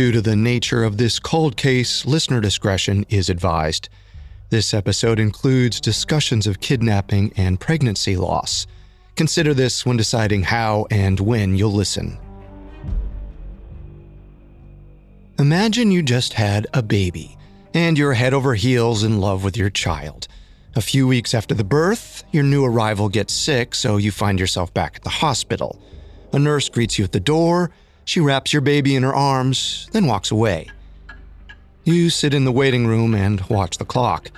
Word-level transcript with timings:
Due 0.00 0.12
to 0.12 0.22
the 0.22 0.34
nature 0.34 0.82
of 0.82 0.96
this 0.96 1.18
cold 1.18 1.58
case, 1.58 2.06
listener 2.06 2.40
discretion 2.40 3.04
is 3.10 3.28
advised. 3.28 3.90
This 4.48 4.72
episode 4.72 5.18
includes 5.18 5.78
discussions 5.78 6.46
of 6.46 6.58
kidnapping 6.58 7.34
and 7.36 7.60
pregnancy 7.60 8.16
loss. 8.16 8.66
Consider 9.14 9.52
this 9.52 9.84
when 9.84 9.98
deciding 9.98 10.44
how 10.44 10.86
and 10.90 11.20
when 11.20 11.54
you'll 11.54 11.74
listen. 11.74 12.18
Imagine 15.38 15.90
you 15.90 16.02
just 16.02 16.32
had 16.32 16.66
a 16.72 16.82
baby 16.82 17.36
and 17.74 17.98
you're 17.98 18.14
head 18.14 18.32
over 18.32 18.54
heels 18.54 19.04
in 19.04 19.20
love 19.20 19.44
with 19.44 19.58
your 19.58 19.68
child. 19.68 20.28
A 20.76 20.80
few 20.80 21.06
weeks 21.06 21.34
after 21.34 21.54
the 21.54 21.62
birth, 21.62 22.24
your 22.32 22.44
new 22.44 22.64
arrival 22.64 23.10
gets 23.10 23.34
sick, 23.34 23.74
so 23.74 23.98
you 23.98 24.12
find 24.12 24.40
yourself 24.40 24.72
back 24.72 24.96
at 24.96 25.02
the 25.02 25.10
hospital. 25.10 25.78
A 26.32 26.38
nurse 26.38 26.70
greets 26.70 26.98
you 26.98 27.04
at 27.04 27.12
the 27.12 27.20
door 27.20 27.70
she 28.04 28.20
wraps 28.20 28.52
your 28.52 28.62
baby 28.62 28.94
in 28.96 29.02
her 29.02 29.14
arms, 29.14 29.88
then 29.92 30.06
walks 30.06 30.30
away. 30.30 30.68
You 31.84 32.10
sit 32.10 32.34
in 32.34 32.44
the 32.44 32.52
waiting 32.52 32.86
room 32.86 33.14
and 33.14 33.40
watch 33.42 33.78
the 33.78 33.84
clock. 33.84 34.30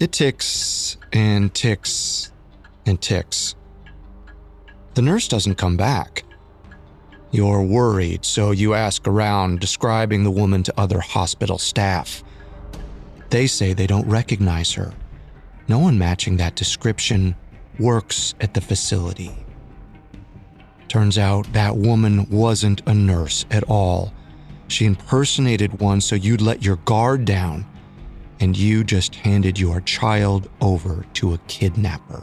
It 0.00 0.12
ticks 0.12 0.96
and 1.12 1.52
ticks 1.54 2.32
and 2.86 3.00
ticks. 3.00 3.54
The 4.94 5.02
nurse 5.02 5.28
doesn't 5.28 5.56
come 5.56 5.76
back. 5.76 6.24
You're 7.30 7.62
worried, 7.62 8.24
so 8.24 8.52
you 8.52 8.74
ask 8.74 9.08
around, 9.08 9.60
describing 9.60 10.22
the 10.22 10.30
woman 10.30 10.62
to 10.62 10.80
other 10.80 11.00
hospital 11.00 11.58
staff. 11.58 12.22
They 13.30 13.48
say 13.48 13.72
they 13.72 13.88
don't 13.88 14.08
recognize 14.08 14.72
her. 14.74 14.92
No 15.66 15.80
one 15.80 15.98
matching 15.98 16.36
that 16.36 16.54
description 16.54 17.34
works 17.78 18.34
at 18.40 18.54
the 18.54 18.60
facility. 18.60 19.43
Turns 20.94 21.18
out 21.18 21.52
that 21.54 21.76
woman 21.76 22.24
wasn't 22.30 22.80
a 22.86 22.94
nurse 22.94 23.46
at 23.50 23.64
all. 23.64 24.14
She 24.68 24.84
impersonated 24.84 25.80
one 25.80 26.00
so 26.00 26.14
you'd 26.14 26.40
let 26.40 26.64
your 26.64 26.76
guard 26.76 27.24
down, 27.24 27.66
and 28.38 28.56
you 28.56 28.84
just 28.84 29.16
handed 29.16 29.58
your 29.58 29.80
child 29.80 30.48
over 30.60 31.04
to 31.14 31.34
a 31.34 31.38
kidnapper. 31.48 32.22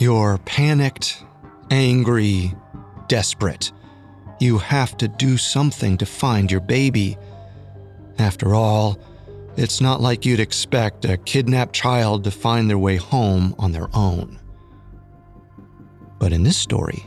You're 0.00 0.38
panicked, 0.38 1.24
angry, 1.70 2.56
desperate. 3.06 3.70
You 4.40 4.58
have 4.58 4.96
to 4.96 5.06
do 5.06 5.36
something 5.36 5.98
to 5.98 6.06
find 6.06 6.50
your 6.50 6.60
baby. 6.60 7.16
After 8.18 8.52
all, 8.52 8.98
it's 9.56 9.80
not 9.80 10.00
like 10.00 10.26
you'd 10.26 10.40
expect 10.40 11.04
a 11.04 11.18
kidnapped 11.18 11.72
child 11.72 12.24
to 12.24 12.32
find 12.32 12.68
their 12.68 12.78
way 12.78 12.96
home 12.96 13.54
on 13.60 13.70
their 13.70 13.90
own. 13.94 14.40
But 16.18 16.32
in 16.32 16.42
this 16.42 16.56
story, 16.56 17.06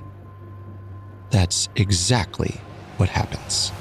that's 1.36 1.68
exactly 1.76 2.56
what 2.96 3.10
happens. 3.10 3.74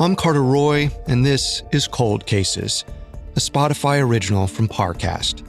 I'm 0.00 0.16
Carter 0.16 0.42
Roy, 0.42 0.90
and 1.06 1.26
this 1.26 1.62
is 1.70 1.86
Cold 1.86 2.24
Cases, 2.24 2.86
a 3.36 3.40
Spotify 3.40 4.02
original 4.02 4.46
from 4.46 4.68
Parcast. 4.68 5.47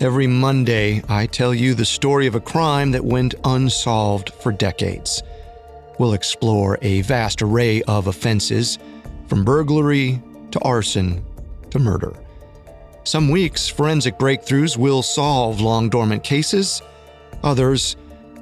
Every 0.00 0.26
Monday, 0.26 1.02
I 1.08 1.26
tell 1.26 1.54
you 1.54 1.72
the 1.72 1.84
story 1.84 2.26
of 2.26 2.34
a 2.34 2.40
crime 2.40 2.90
that 2.90 3.04
went 3.04 3.36
unsolved 3.44 4.30
for 4.30 4.50
decades. 4.50 5.22
We'll 6.00 6.14
explore 6.14 6.78
a 6.82 7.02
vast 7.02 7.42
array 7.42 7.80
of 7.82 8.08
offenses, 8.08 8.80
from 9.28 9.44
burglary 9.44 10.20
to 10.50 10.60
arson 10.60 11.24
to 11.70 11.78
murder. 11.78 12.12
Some 13.04 13.28
weeks, 13.28 13.68
forensic 13.68 14.18
breakthroughs 14.18 14.76
will 14.76 15.00
solve 15.00 15.60
long 15.60 15.88
dormant 15.88 16.24
cases, 16.24 16.82
others 17.44 17.96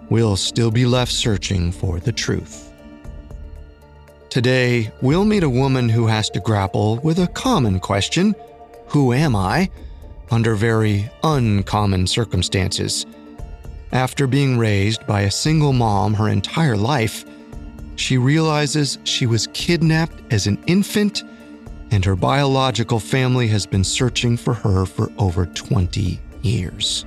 will 0.08 0.36
still 0.36 0.70
be 0.70 0.86
left 0.86 1.12
searching 1.12 1.70
for 1.70 2.00
the 2.00 2.12
truth. 2.12 2.72
Today, 4.30 4.90
we'll 5.02 5.26
meet 5.26 5.42
a 5.42 5.50
woman 5.50 5.90
who 5.90 6.06
has 6.06 6.30
to 6.30 6.40
grapple 6.40 6.96
with 7.04 7.18
a 7.18 7.26
common 7.26 7.78
question 7.78 8.34
Who 8.88 9.12
am 9.12 9.36
I? 9.36 9.70
Under 10.32 10.54
very 10.54 11.10
uncommon 11.22 12.06
circumstances. 12.06 13.06
After 13.92 14.26
being 14.26 14.58
raised 14.58 15.06
by 15.06 15.22
a 15.22 15.30
single 15.30 15.72
mom 15.72 16.14
her 16.14 16.28
entire 16.28 16.76
life, 16.76 17.24
she 17.96 18.16
realizes 18.16 18.98
she 19.04 19.26
was 19.26 19.48
kidnapped 19.48 20.32
as 20.32 20.46
an 20.46 20.62
infant 20.66 21.22
and 21.92 22.02
her 22.06 22.16
biological 22.16 22.98
family 22.98 23.46
has 23.48 23.66
been 23.66 23.84
searching 23.84 24.36
for 24.38 24.54
her 24.54 24.86
for 24.86 25.12
over 25.18 25.44
20 25.44 26.18
years. 26.40 27.04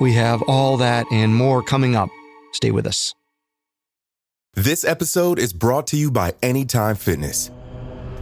We 0.00 0.12
have 0.12 0.42
all 0.42 0.76
that 0.76 1.06
and 1.10 1.34
more 1.34 1.62
coming 1.62 1.96
up. 1.96 2.08
Stay 2.52 2.70
with 2.70 2.86
us. 2.86 3.14
This 4.54 4.84
episode 4.84 5.38
is 5.38 5.52
brought 5.52 5.88
to 5.88 5.96
you 5.96 6.10
by 6.10 6.34
Anytime 6.40 6.96
Fitness. 6.96 7.50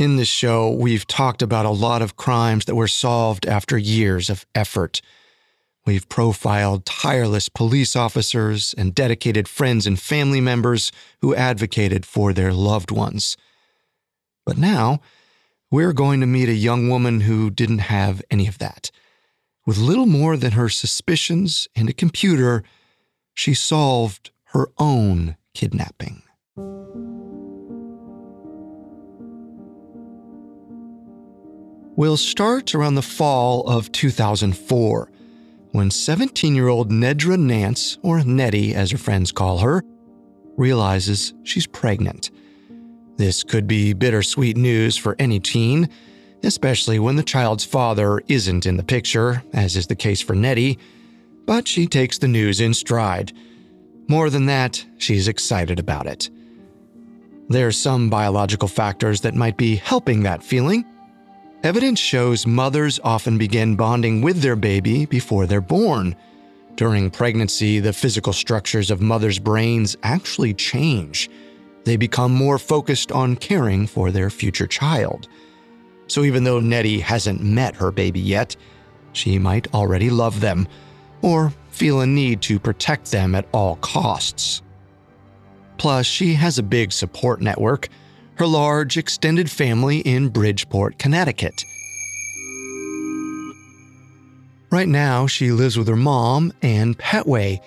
In 0.00 0.16
this 0.16 0.28
show, 0.28 0.70
we've 0.70 1.06
talked 1.06 1.42
about 1.42 1.66
a 1.66 1.70
lot 1.70 2.00
of 2.00 2.16
crimes 2.16 2.64
that 2.64 2.74
were 2.74 2.88
solved 2.88 3.44
after 3.44 3.76
years 3.76 4.30
of 4.30 4.46
effort. 4.54 5.02
We've 5.84 6.08
profiled 6.08 6.86
tireless 6.86 7.50
police 7.50 7.94
officers 7.94 8.74
and 8.78 8.94
dedicated 8.94 9.46
friends 9.46 9.86
and 9.86 10.00
family 10.00 10.40
members 10.40 10.90
who 11.20 11.34
advocated 11.34 12.06
for 12.06 12.32
their 12.32 12.50
loved 12.50 12.90
ones. 12.90 13.36
But 14.46 14.56
now, 14.56 15.00
we're 15.70 15.92
going 15.92 16.20
to 16.20 16.26
meet 16.26 16.48
a 16.48 16.54
young 16.54 16.88
woman 16.88 17.20
who 17.20 17.50
didn't 17.50 17.80
have 17.80 18.22
any 18.30 18.46
of 18.46 18.56
that. 18.56 18.90
With 19.66 19.76
little 19.76 20.06
more 20.06 20.38
than 20.38 20.52
her 20.52 20.70
suspicions 20.70 21.68
and 21.76 21.90
a 21.90 21.92
computer, 21.92 22.64
she 23.34 23.52
solved 23.52 24.30
her 24.54 24.70
own 24.78 25.36
kidnapping. 25.52 26.22
We'll 31.96 32.16
start 32.16 32.74
around 32.74 32.94
the 32.94 33.02
fall 33.02 33.68
of 33.68 33.90
2004, 33.92 35.10
when 35.72 35.90
17 35.90 36.54
year 36.54 36.68
old 36.68 36.90
Nejdra 36.90 37.38
Nance, 37.38 37.98
or 38.02 38.22
Netty 38.22 38.74
as 38.74 38.92
her 38.92 38.98
friends 38.98 39.32
call 39.32 39.58
her, 39.58 39.82
realizes 40.56 41.34
she's 41.42 41.66
pregnant. 41.66 42.30
This 43.16 43.42
could 43.42 43.66
be 43.66 43.92
bittersweet 43.92 44.56
news 44.56 44.96
for 44.96 45.16
any 45.18 45.40
teen, 45.40 45.88
especially 46.42 46.98
when 46.98 47.16
the 47.16 47.22
child's 47.22 47.64
father 47.64 48.22
isn't 48.28 48.66
in 48.66 48.76
the 48.76 48.84
picture, 48.84 49.42
as 49.52 49.76
is 49.76 49.88
the 49.88 49.96
case 49.96 50.20
for 50.20 50.34
Netty, 50.34 50.78
but 51.44 51.66
she 51.66 51.86
takes 51.86 52.18
the 52.18 52.28
news 52.28 52.60
in 52.60 52.72
stride. 52.72 53.32
More 54.08 54.30
than 54.30 54.46
that, 54.46 54.84
she's 54.96 55.28
excited 55.28 55.78
about 55.78 56.06
it. 56.06 56.30
There 57.48 57.66
are 57.66 57.72
some 57.72 58.08
biological 58.08 58.68
factors 58.68 59.22
that 59.22 59.34
might 59.34 59.56
be 59.56 59.76
helping 59.76 60.22
that 60.22 60.42
feeling. 60.42 60.84
Evidence 61.62 61.98
shows 61.98 62.46
mothers 62.46 62.98
often 63.04 63.36
begin 63.36 63.76
bonding 63.76 64.22
with 64.22 64.40
their 64.40 64.56
baby 64.56 65.04
before 65.04 65.46
they're 65.46 65.60
born. 65.60 66.16
During 66.76 67.10
pregnancy, 67.10 67.80
the 67.80 67.92
physical 67.92 68.32
structures 68.32 68.90
of 68.90 69.02
mothers' 69.02 69.38
brains 69.38 69.94
actually 70.02 70.54
change. 70.54 71.28
They 71.84 71.98
become 71.98 72.32
more 72.32 72.58
focused 72.58 73.12
on 73.12 73.36
caring 73.36 73.86
for 73.86 74.10
their 74.10 74.30
future 74.30 74.66
child. 74.66 75.28
So 76.06 76.24
even 76.24 76.44
though 76.44 76.60
Netty 76.60 76.98
hasn't 76.98 77.42
met 77.42 77.76
her 77.76 77.90
baby 77.90 78.20
yet, 78.20 78.56
she 79.12 79.38
might 79.38 79.74
already 79.74 80.08
love 80.08 80.40
them 80.40 80.66
or 81.20 81.52
feel 81.72 82.00
a 82.00 82.06
need 82.06 82.40
to 82.42 82.58
protect 82.58 83.10
them 83.10 83.34
at 83.34 83.46
all 83.52 83.76
costs. 83.76 84.62
Plus, 85.76 86.06
she 86.06 86.32
has 86.34 86.58
a 86.58 86.62
big 86.62 86.90
support 86.90 87.42
network 87.42 87.90
her 88.40 88.46
large 88.46 88.96
extended 88.96 89.50
family 89.50 89.98
in 89.98 90.30
Bridgeport, 90.30 90.98
Connecticut. 90.98 91.62
Right 94.70 94.88
now, 94.88 95.26
she 95.26 95.52
lives 95.52 95.76
with 95.76 95.86
her 95.88 95.94
mom 95.94 96.50
Anne 96.62 96.94
Pettway, 96.94 97.60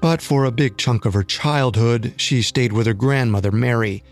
but 0.00 0.20
for 0.20 0.44
a 0.44 0.50
big 0.50 0.76
chunk 0.76 1.04
of 1.04 1.14
her 1.14 1.22
childhood, 1.22 2.14
she 2.16 2.42
stayed 2.42 2.72
with 2.72 2.88
her 2.88 2.94
grandmother, 2.94 3.52
Mary. 3.52 4.02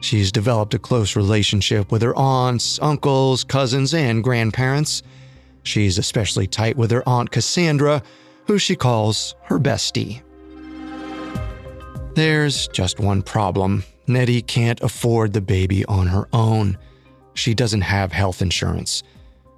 She's 0.00 0.32
developed 0.32 0.72
a 0.72 0.78
close 0.78 1.14
relationship 1.14 1.92
with 1.92 2.00
her 2.00 2.16
aunts, 2.16 2.78
uncles, 2.80 3.44
cousins, 3.44 3.92
and 3.92 4.24
grandparents. 4.24 5.02
She's 5.62 5.98
especially 5.98 6.46
tight 6.46 6.78
with 6.78 6.90
her 6.90 7.06
aunt 7.06 7.32
Cassandra, 7.32 8.02
who 8.46 8.56
she 8.58 8.76
calls 8.76 9.34
her 9.42 9.58
bestie. 9.58 10.22
There's 12.14 12.66
just 12.68 12.98
one 12.98 13.20
problem. 13.20 13.84
Netty 14.08 14.42
can't 14.42 14.80
afford 14.80 15.32
the 15.32 15.40
baby 15.40 15.84
on 15.84 16.06
her 16.06 16.28
own. 16.32 16.78
She 17.34 17.54
doesn't 17.54 17.82
have 17.82 18.10
health 18.10 18.42
insurance. 18.42 19.02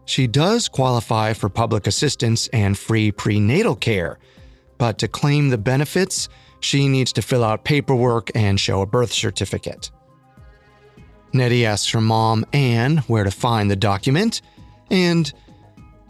She 0.05 0.27
does 0.27 0.69
qualify 0.69 1.33
for 1.35 1.49
public 1.49 1.87
assistance 1.87 2.49
and 2.49 2.77
free 2.77 3.13
prenatal 3.13 3.77
care, 3.77 4.19
but 4.77 4.99
to 4.99 5.09
claim 5.09 5.51
the 5.51 5.59
benefits, 5.59 6.29
she 6.59 6.89
needs 6.89 7.13
to 7.13 7.23
fill 7.23 7.45
out 7.45 7.65
paperwork 7.65 8.31
and 8.35 8.59
show 8.59 8.83
a 8.83 8.87
birth 8.87 9.13
certificate. 9.13 9.91
Netty 11.33 11.65
asks 11.65 11.91
her 11.93 12.01
mom, 12.01 12.45
Anne, 12.53 12.99
where 13.07 13.25
to 13.25 13.31
find 13.31 13.71
the 13.71 13.77
document, 13.77 14.43
and 14.91 15.33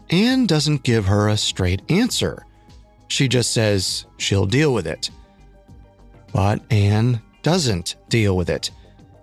Anne 0.09 0.47
doesn't 0.47 0.83
give 0.83 1.05
her 1.05 1.29
a 1.29 1.37
straight 1.37 1.83
answer. 1.89 2.45
She 3.07 3.27
just 3.27 3.51
says 3.51 4.05
she'll 4.17 4.47
deal 4.47 4.73
with 4.73 4.87
it. 4.87 5.11
But 6.33 6.61
Anne 6.71 7.21
doesn't 7.43 7.95
deal 8.09 8.35
with 8.35 8.49
it. 8.49 8.71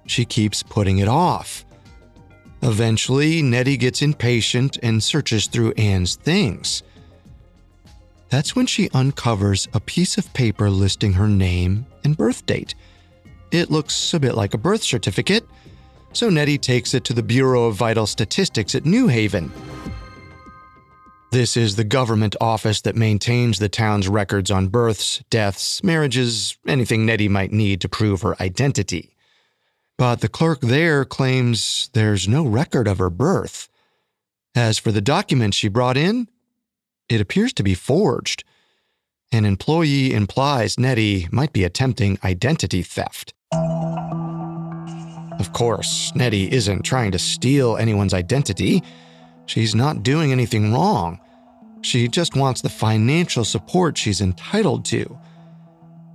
She 0.06 0.24
keeps 0.24 0.62
putting 0.62 0.98
it 0.98 1.08
off. 1.08 1.64
Eventually, 2.62 3.42
Netty 3.42 3.76
gets 3.76 4.02
impatient 4.02 4.78
and 4.82 5.02
searches 5.02 5.46
through 5.46 5.72
Anne's 5.72 6.16
things. 6.16 6.82
That's 8.30 8.56
when 8.56 8.66
she 8.66 8.90
uncovers 8.90 9.68
a 9.72 9.80
piece 9.80 10.18
of 10.18 10.32
paper 10.34 10.68
listing 10.68 11.12
her 11.14 11.28
name 11.28 11.86
and 12.04 12.16
birth 12.16 12.44
date. 12.46 12.74
It 13.50 13.70
looks 13.70 14.12
a 14.12 14.20
bit 14.20 14.34
like 14.34 14.54
a 14.54 14.58
birth 14.58 14.82
certificate, 14.82 15.46
so 16.12 16.28
Netty 16.28 16.58
takes 16.58 16.94
it 16.94 17.04
to 17.04 17.14
the 17.14 17.22
Bureau 17.22 17.66
of 17.66 17.76
Vital 17.76 18.06
Statistics 18.06 18.74
at 18.74 18.84
New 18.84 19.06
Haven. 19.06 19.52
This 21.30 21.58
is 21.58 21.76
the 21.76 21.84
government 21.84 22.36
office 22.40 22.80
that 22.82 22.96
maintains 22.96 23.58
the 23.58 23.68
town's 23.68 24.08
records 24.08 24.50
on 24.50 24.68
births, 24.68 25.22
deaths, 25.28 25.84
marriages, 25.84 26.56
anything 26.66 27.04
Netty 27.04 27.28
might 27.28 27.52
need 27.52 27.82
to 27.82 27.88
prove 27.88 28.22
her 28.22 28.40
identity. 28.40 29.14
But 29.98 30.20
the 30.22 30.30
clerk 30.30 30.60
there 30.60 31.04
claims 31.04 31.90
there's 31.92 32.26
no 32.26 32.46
record 32.46 32.88
of 32.88 32.98
her 32.98 33.10
birth. 33.10 33.68
As 34.54 34.78
for 34.78 34.90
the 34.90 35.02
document 35.02 35.52
she 35.52 35.68
brought 35.68 35.98
in, 35.98 36.28
it 37.10 37.20
appears 37.20 37.52
to 37.54 37.62
be 37.62 37.74
forged. 37.74 38.44
An 39.30 39.44
employee 39.44 40.14
implies 40.14 40.78
Netty 40.78 41.28
might 41.30 41.52
be 41.52 41.64
attempting 41.64 42.18
identity 42.24 42.80
theft. 42.82 43.34
Of 45.38 45.52
course, 45.52 46.10
Netty 46.14 46.50
isn't 46.50 46.82
trying 46.82 47.12
to 47.12 47.18
steal 47.18 47.76
anyone's 47.76 48.14
identity. 48.14 48.82
She's 49.48 49.74
not 49.74 50.02
doing 50.02 50.30
anything 50.30 50.72
wrong. 50.72 51.18
She 51.80 52.06
just 52.06 52.36
wants 52.36 52.60
the 52.60 52.68
financial 52.68 53.44
support 53.44 53.96
she's 53.96 54.20
entitled 54.20 54.84
to. 54.86 55.18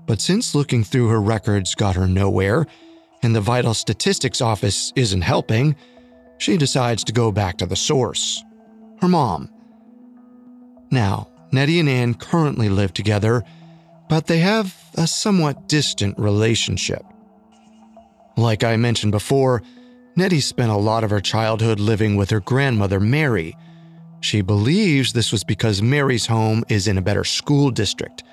But 0.06 0.22
since 0.22 0.54
looking 0.54 0.84
through 0.84 1.08
her 1.08 1.22
records 1.22 1.74
got 1.74 1.96
her 1.96 2.08
nowhere, 2.08 2.68
and 3.24 3.36
the 3.36 3.42
Vital 3.42 3.74
Statistics 3.74 4.40
Office 4.40 4.94
isn't 4.96 5.22
helping, 5.22 5.76
she 6.38 6.58
decides 6.58 7.04
to 7.06 7.14
go 7.14 7.32
back 7.32 7.58
to 7.58 7.66
the 7.66 7.76
source 7.76 8.44
her 9.02 9.08
mom. 9.08 9.50
Now, 10.92 11.28
Netty 11.52 11.80
and 11.80 11.90
Anne 11.90 12.14
currently 12.14 12.70
live 12.70 12.94
together, 12.94 13.44
but 14.08 14.28
they 14.28 14.38
have 14.40 14.76
a 14.96 15.08
somewhat 15.08 15.68
distant 15.68 16.18
relationship. 16.20 17.04
Like 18.38 18.64
I 18.64 18.78
mentioned 18.78 19.12
before, 19.12 19.64
Netty 20.16 20.42
spent 20.42 20.72
a 20.72 20.78
lot 20.78 21.04
of 21.04 21.10
her 21.10 21.20
childhood 21.20 21.80
living 21.80 22.16
with 22.16 22.30
her 22.30 22.40
grandmother, 22.40 23.00
Mary. 23.00 23.58
She 24.22 24.42
believes 24.42 25.12
this 25.12 25.32
was 25.32 25.44
because 25.44 25.82
Mary's 25.82 26.28
home 26.28 26.64
is 26.70 26.88
in 26.88 27.00
a 27.00 27.02
better 27.02 27.24
school 27.24 27.72
district. 27.72 28.24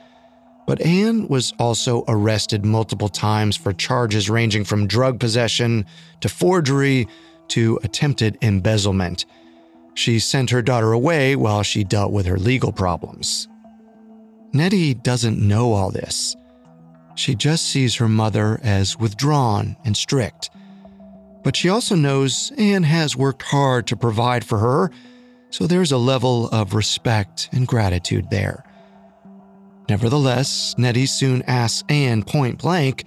But 0.67 0.83
Anne 0.83 1.27
was 1.29 1.55
also 1.59 2.05
arrested 2.07 2.67
multiple 2.67 3.09
times 3.09 3.57
for 3.57 3.73
charges 3.73 4.29
ranging 4.29 4.65
from 4.65 4.87
drug 4.87 5.19
possession 5.19 5.87
to 6.21 6.29
forgery 6.29 7.09
to 7.49 7.81
attempted 7.83 8.37
embezzlement. 8.43 9.25
She 9.95 10.19
sent 10.19 10.51
her 10.51 10.63
daughter 10.63 10.93
away 10.93 11.35
while 11.35 11.63
she 11.63 11.83
dealt 11.83 12.13
with 12.13 12.27
her 12.27 12.39
legal 12.39 12.73
problems. 12.73 13.49
Netty 14.53 14.95
doesn't 14.95 15.39
know 15.39 15.73
all 15.73 15.91
this. 15.91 16.37
She 17.15 17.35
just 17.35 17.67
sees 17.67 17.97
her 17.97 18.09
mother 18.09 18.61
as 18.63 18.99
withdrawn 18.99 19.77
and 19.85 19.97
strict 19.97 20.51
but 21.43 21.57
she 21.57 21.69
also 21.69 21.95
knows 21.95 22.53
Anne 22.59 22.83
has 22.83 23.17
worked 23.17 23.43
hard 23.43 23.87
to 23.89 23.97
provide 23.97 24.45
for 24.45 24.59
her, 24.59 24.91
so 25.51 25.67
there's 25.67 25.93
a 25.93 25.99
level 25.99 26.49
of 26.49 26.75
respect 26.75 27.49
and 27.53 27.67
gratitude 27.67 28.31
there. 28.31 28.65
Nevertheless, 29.89 30.75
Netty 30.79 31.07
soon 31.07 31.43
asks 31.43 31.83
Anne 31.89 32.23
point 32.23 32.59
blank 32.59 33.05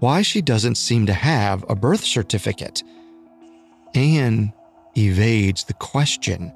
why 0.00 0.22
she 0.22 0.42
doesn't 0.42 0.74
seem 0.74 1.06
to 1.06 1.14
have 1.14 1.64
a 1.68 1.74
birth 1.74 2.04
certificate. 2.04 2.82
Anne 3.94 4.52
evades 4.96 5.64
the 5.64 5.74
question. 5.74 6.52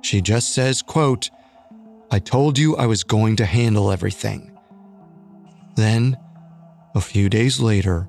She 0.00 0.20
just 0.20 0.54
says, 0.54 0.80
quote, 0.80 1.30
I 2.10 2.20
told 2.20 2.56
you 2.58 2.76
I 2.76 2.86
was 2.86 3.02
going 3.02 3.36
to 3.36 3.44
handle 3.44 3.90
everything. 3.90 4.56
Then, 5.74 6.16
a 6.94 7.00
few 7.00 7.28
days 7.28 7.60
later, 7.60 8.08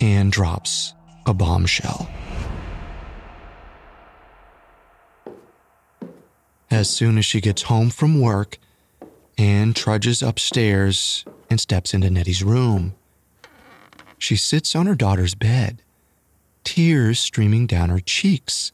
Anne 0.00 0.30
drops 0.30 0.94
a 1.26 1.34
bombshell. 1.34 2.08
As 6.70 6.88
soon 6.88 7.18
as 7.18 7.24
she 7.24 7.40
gets 7.40 7.62
home 7.62 7.90
from 7.90 8.20
work, 8.20 8.58
Anne 9.36 9.74
trudges 9.74 10.22
upstairs 10.22 11.24
and 11.50 11.60
steps 11.60 11.94
into 11.94 12.10
Netty's 12.10 12.42
room. 12.42 12.94
She 14.18 14.36
sits 14.36 14.76
on 14.76 14.86
her 14.86 14.94
daughter's 14.94 15.34
bed, 15.34 15.82
tears 16.64 17.18
streaming 17.18 17.66
down 17.66 17.88
her 17.88 18.00
cheeks. 18.00 18.72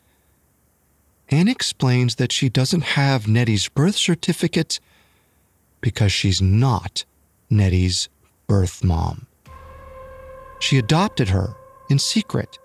Anne 1.28 1.48
explains 1.48 2.16
that 2.16 2.32
she 2.32 2.48
doesn't 2.48 2.82
have 2.82 3.28
Netty's 3.28 3.68
birth 3.68 3.96
certificate 3.96 4.80
because 5.80 6.12
she's 6.12 6.42
not 6.42 7.04
Netty's 7.48 8.08
birth 8.46 8.82
mom. 8.82 9.26
She 10.64 10.78
adopted 10.78 11.28
her 11.28 11.54
in 11.90 11.98
secret. 11.98 12.58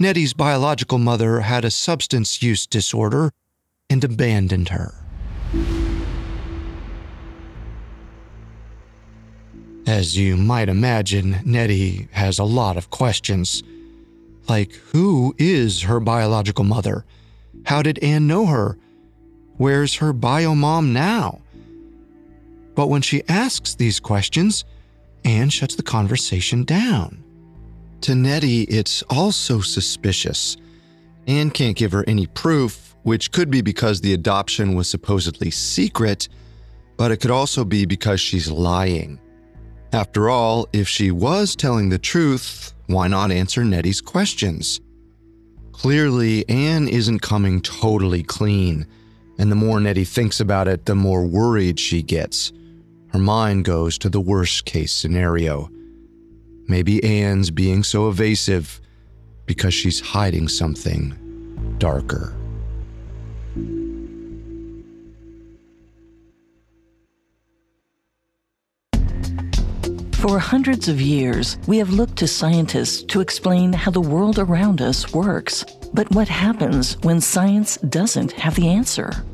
Netty's 0.00 0.34
biological 0.34 0.98
mother 0.98 1.38
had 1.38 1.64
a 1.64 1.70
substance 1.70 2.42
use 2.42 2.66
disorder 2.66 3.30
and 3.88 4.02
abandoned 4.02 4.70
her. 4.70 4.92
As 9.86 10.16
you 10.16 10.36
might 10.36 10.68
imagine, 10.68 11.36
Netty 11.44 12.08
has 12.10 12.40
a 12.40 12.44
lot 12.44 12.76
of 12.76 12.90
questions. 12.90 13.62
Like, 14.48 14.72
who 14.90 15.32
is 15.38 15.82
her 15.82 16.00
biological 16.00 16.64
mother? 16.64 17.04
How 17.66 17.82
did 17.82 18.00
Anne 18.00 18.26
know 18.26 18.46
her? 18.46 18.76
Where's 19.58 19.94
her 19.94 20.12
bio 20.12 20.56
mom 20.56 20.92
now? 20.92 21.40
But 22.74 22.88
when 22.88 23.02
she 23.02 23.22
asks 23.28 23.76
these 23.76 24.00
questions, 24.00 24.64
Anne 25.24 25.50
shuts 25.50 25.74
the 25.74 25.82
conversation 25.82 26.64
down. 26.64 27.22
To 28.02 28.14
Netty, 28.14 28.62
it's 28.62 29.02
also 29.02 29.60
suspicious. 29.60 30.56
Anne 31.26 31.50
can't 31.50 31.76
give 31.76 31.92
her 31.92 32.04
any 32.08 32.26
proof, 32.26 32.96
which 33.04 33.30
could 33.30 33.50
be 33.50 33.62
because 33.62 34.00
the 34.00 34.14
adoption 34.14 34.74
was 34.74 34.88
supposedly 34.88 35.50
secret, 35.50 36.28
but 36.96 37.12
it 37.12 37.18
could 37.18 37.30
also 37.30 37.64
be 37.64 37.84
because 37.84 38.20
she's 38.20 38.50
lying. 38.50 39.20
After 39.92 40.30
all, 40.30 40.68
if 40.72 40.88
she 40.88 41.10
was 41.10 41.54
telling 41.54 41.88
the 41.88 41.98
truth, 41.98 42.74
why 42.86 43.08
not 43.08 43.30
answer 43.30 43.64
Netty's 43.64 44.00
questions? 44.00 44.80
Clearly, 45.72 46.48
Anne 46.48 46.88
isn't 46.88 47.20
coming 47.20 47.60
totally 47.60 48.22
clean, 48.22 48.86
and 49.38 49.50
the 49.50 49.56
more 49.56 49.80
Netty 49.80 50.04
thinks 50.04 50.40
about 50.40 50.68
it, 50.68 50.86
the 50.86 50.94
more 50.94 51.24
worried 51.26 51.78
she 51.78 52.02
gets. 52.02 52.52
Her 53.12 53.18
mind 53.18 53.66
goes 53.66 53.98
to 53.98 54.08
the 54.08 54.20
worst 54.20 54.64
case 54.64 54.90
scenario. 54.90 55.68
Maybe 56.66 57.04
Anne's 57.04 57.50
being 57.50 57.82
so 57.82 58.08
evasive 58.08 58.80
because 59.44 59.74
she's 59.74 60.00
hiding 60.00 60.48
something 60.48 61.76
darker. 61.78 62.34
For 70.14 70.38
hundreds 70.38 70.88
of 70.88 71.00
years, 71.00 71.58
we 71.66 71.76
have 71.78 71.90
looked 71.90 72.16
to 72.18 72.26
scientists 72.26 73.02
to 73.02 73.20
explain 73.20 73.74
how 73.74 73.90
the 73.90 74.00
world 74.00 74.38
around 74.38 74.80
us 74.80 75.12
works. 75.12 75.64
But 75.92 76.10
what 76.14 76.28
happens 76.28 76.96
when 77.02 77.20
science 77.20 77.76
doesn't 77.76 78.32
have 78.32 78.54
the 78.54 78.68
answer? 78.68 79.24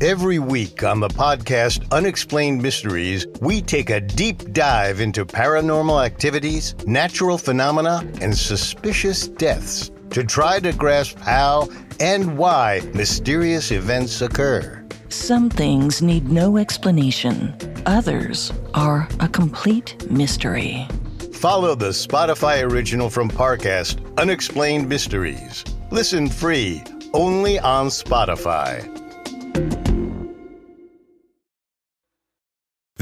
Every 0.00 0.38
week 0.38 0.82
on 0.82 1.00
the 1.00 1.08
podcast 1.08 1.86
Unexplained 1.92 2.62
Mysteries, 2.62 3.26
we 3.42 3.60
take 3.60 3.90
a 3.90 4.00
deep 4.00 4.54
dive 4.54 4.98
into 5.02 5.26
paranormal 5.26 6.02
activities, 6.02 6.74
natural 6.86 7.36
phenomena, 7.36 8.10
and 8.22 8.34
suspicious 8.34 9.28
deaths 9.28 9.90
to 10.08 10.24
try 10.24 10.58
to 10.60 10.72
grasp 10.72 11.18
how 11.18 11.68
and 12.00 12.38
why 12.38 12.80
mysterious 12.94 13.72
events 13.72 14.22
occur. 14.22 14.82
Some 15.10 15.50
things 15.50 16.00
need 16.00 16.30
no 16.30 16.56
explanation, 16.56 17.54
others 17.84 18.54
are 18.72 19.06
a 19.20 19.28
complete 19.28 20.10
mystery. 20.10 20.88
Follow 21.34 21.74
the 21.74 21.90
Spotify 21.90 22.62
original 22.62 23.10
from 23.10 23.28
Parcast, 23.28 24.00
Unexplained 24.16 24.88
Mysteries. 24.88 25.62
Listen 25.90 26.26
free, 26.26 26.82
only 27.12 27.58
on 27.58 27.88
Spotify. 27.88 28.99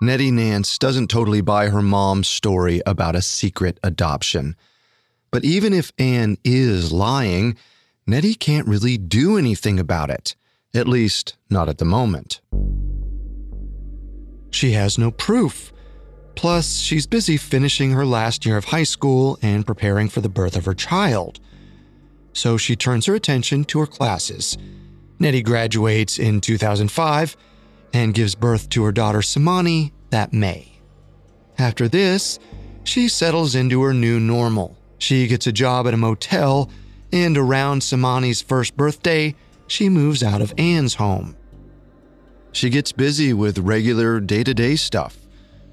Netty 0.00 0.30
Nance 0.30 0.76
doesn't 0.76 1.08
totally 1.08 1.40
buy 1.40 1.68
her 1.68 1.80
mom's 1.80 2.28
story 2.28 2.82
about 2.84 3.16
a 3.16 3.22
secret 3.22 3.80
adoption. 3.82 4.54
But 5.30 5.44
even 5.44 5.72
if 5.72 5.90
Anne 5.98 6.36
is 6.44 6.92
lying, 6.92 7.56
Netty 8.06 8.34
can't 8.34 8.68
really 8.68 8.98
do 8.98 9.38
anything 9.38 9.80
about 9.80 10.10
it, 10.10 10.36
at 10.74 10.86
least 10.86 11.36
not 11.48 11.70
at 11.70 11.78
the 11.78 11.86
moment. 11.86 12.42
She 14.50 14.72
has 14.72 14.98
no 14.98 15.10
proof. 15.10 15.72
Plus, 16.34 16.76
she's 16.76 17.06
busy 17.06 17.38
finishing 17.38 17.92
her 17.92 18.04
last 18.04 18.44
year 18.44 18.58
of 18.58 18.66
high 18.66 18.82
school 18.82 19.38
and 19.40 19.66
preparing 19.66 20.10
for 20.10 20.20
the 20.20 20.28
birth 20.28 20.56
of 20.56 20.66
her 20.66 20.74
child. 20.74 21.40
So 22.34 22.58
she 22.58 22.76
turns 22.76 23.06
her 23.06 23.14
attention 23.14 23.64
to 23.64 23.80
her 23.80 23.86
classes. 23.86 24.58
Netty 25.18 25.42
graduates 25.42 26.18
in 26.18 26.42
2005 26.42 27.34
and 27.96 28.12
gives 28.12 28.34
birth 28.34 28.68
to 28.68 28.84
her 28.84 28.92
daughter 28.92 29.20
Samani 29.20 29.90
that 30.10 30.30
May. 30.30 30.70
After 31.56 31.88
this, 31.88 32.38
she 32.84 33.08
settles 33.08 33.54
into 33.54 33.82
her 33.84 33.94
new 33.94 34.20
normal. 34.20 34.76
She 34.98 35.26
gets 35.26 35.46
a 35.46 35.52
job 35.52 35.86
at 35.86 35.94
a 35.94 35.96
motel, 35.96 36.70
and 37.10 37.38
around 37.38 37.80
Samani's 37.80 38.42
first 38.42 38.76
birthday, 38.76 39.34
she 39.66 39.88
moves 39.88 40.22
out 40.22 40.42
of 40.42 40.52
Anne's 40.58 40.96
home. 40.96 41.36
She 42.52 42.68
gets 42.68 42.92
busy 42.92 43.32
with 43.32 43.56
regular 43.56 44.20
day 44.20 44.44
to 44.44 44.52
day 44.52 44.76
stuff 44.76 45.16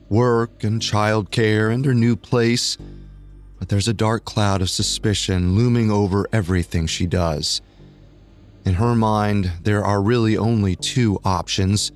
work 0.08 0.64
and 0.64 0.80
childcare 0.80 1.74
and 1.74 1.84
her 1.84 1.94
new 1.94 2.16
place. 2.16 2.78
But 3.60 3.68
there's 3.68 3.88
a 3.90 3.94
dark 3.94 4.24
cloud 4.24 4.62
of 4.62 4.70
suspicion 4.70 5.56
looming 5.56 5.92
over 5.92 6.28
everything 6.32 6.88
she 6.88 7.06
does. 7.06 7.62
In 8.64 8.76
her 8.76 8.96
mind, 8.96 9.52
there 9.64 9.84
are 9.84 10.02
really 10.02 10.38
only 10.38 10.76
two 10.76 11.20
options. 11.26 11.92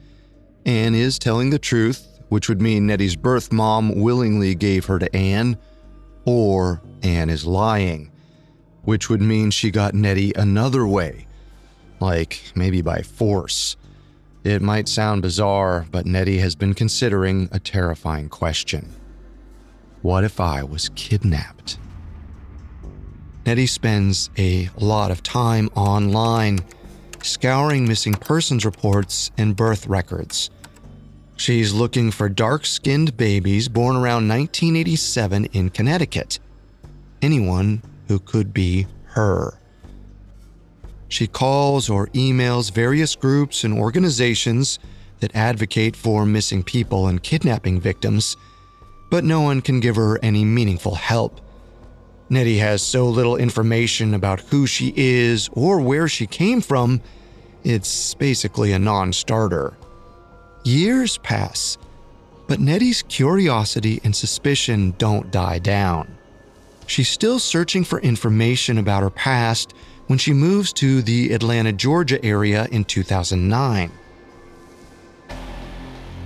Anne 0.67 0.95
is 0.95 1.17
telling 1.17 1.49
the 1.49 1.57
truth, 1.57 2.19
which 2.27 2.49
would 2.49 2.61
mean 2.61 2.85
Netty's 2.85 3.15
birth 3.15 3.53
mom 3.53 4.01
willingly 4.01 4.53
gave 4.53 4.83
her 4.85 4.99
to 4.99 5.15
Anne, 5.15 5.57
or 6.25 6.81
Anne 7.03 7.29
is 7.29 7.45
lying, 7.45 8.11
which 8.81 9.09
would 9.09 9.21
mean 9.21 9.49
she 9.49 9.71
got 9.71 9.93
Netty 9.93 10.33
another 10.35 10.85
way, 10.85 11.25
like 12.01 12.51
maybe 12.53 12.81
by 12.81 13.01
force. 13.01 13.77
It 14.43 14.61
might 14.61 14.89
sound 14.89 15.21
bizarre, 15.21 15.85
but 15.89 16.05
Netty 16.05 16.39
has 16.39 16.53
been 16.53 16.73
considering 16.73 17.47
a 17.53 17.59
terrifying 17.59 18.27
question 18.27 18.93
What 20.01 20.25
if 20.25 20.41
I 20.41 20.63
was 20.63 20.89
kidnapped? 20.95 21.79
Netty 23.45 23.67
spends 23.67 24.29
a 24.37 24.69
lot 24.77 25.11
of 25.11 25.23
time 25.23 25.69
online 25.75 26.59
scouring 27.23 27.87
missing 27.87 28.13
persons 28.13 28.65
reports 28.65 29.31
and 29.37 29.55
birth 29.55 29.87
records. 29.87 30.49
She's 31.37 31.71
looking 31.71 32.09
for 32.09 32.29
dark 32.29 32.65
skinned 32.65 33.15
babies 33.15 33.69
born 33.69 33.95
around 33.95 34.27
1987 34.27 35.45
in 35.45 35.69
Connecticut. 35.69 36.39
Anyone 37.21 37.83
who 38.07 38.17
could 38.17 38.53
be 38.53 38.87
her. 39.09 39.59
She 41.07 41.27
calls 41.27 41.89
or 41.89 42.07
emails 42.07 42.71
various 42.71 43.15
groups 43.15 43.63
and 43.63 43.73
organizations 43.73 44.79
that 45.19 45.35
advocate 45.35 45.95
for 45.95 46.25
missing 46.25 46.63
people 46.63 47.07
and 47.07 47.21
kidnapping 47.21 47.79
victims, 47.79 48.35
but 49.09 49.23
no 49.23 49.41
one 49.41 49.61
can 49.61 49.79
give 49.79 49.95
her 49.95 50.19
any 50.23 50.43
meaningful 50.43 50.95
help. 50.95 51.39
Netty 52.29 52.57
has 52.57 52.81
so 52.81 53.07
little 53.07 53.37
information 53.37 54.15
about 54.15 54.41
who 54.41 54.67
she 54.67 54.91
is 54.97 55.49
or 55.53 55.79
where 55.79 56.07
she 56.07 56.27
came 56.27 56.61
from, 56.61 57.01
it's 57.63 58.15
basically 58.15 58.73
a 58.73 58.79
non 58.79 59.13
starter. 59.13 59.77
Years 60.67 61.17
pass, 61.19 61.77
but 62.45 62.59
Netty's 62.59 63.01
curiosity 63.03 64.01
and 64.03 64.13
suspicion 64.13 64.93
don't 64.97 65.31
die 65.31 65.59
down. 65.59 66.17
She's 66.87 67.07
still 67.07 67.39
searching 67.39 67.85
for 67.85 68.01
information 68.01 68.77
about 68.77 69.01
her 69.01 69.09
past 69.09 69.73
when 70.07 70.19
she 70.19 70.33
moves 70.33 70.73
to 70.73 71.01
the 71.01 71.31
Atlanta, 71.31 71.71
Georgia 71.71 72.21
area 72.21 72.67
in 72.69 72.83
2009. 72.83 73.89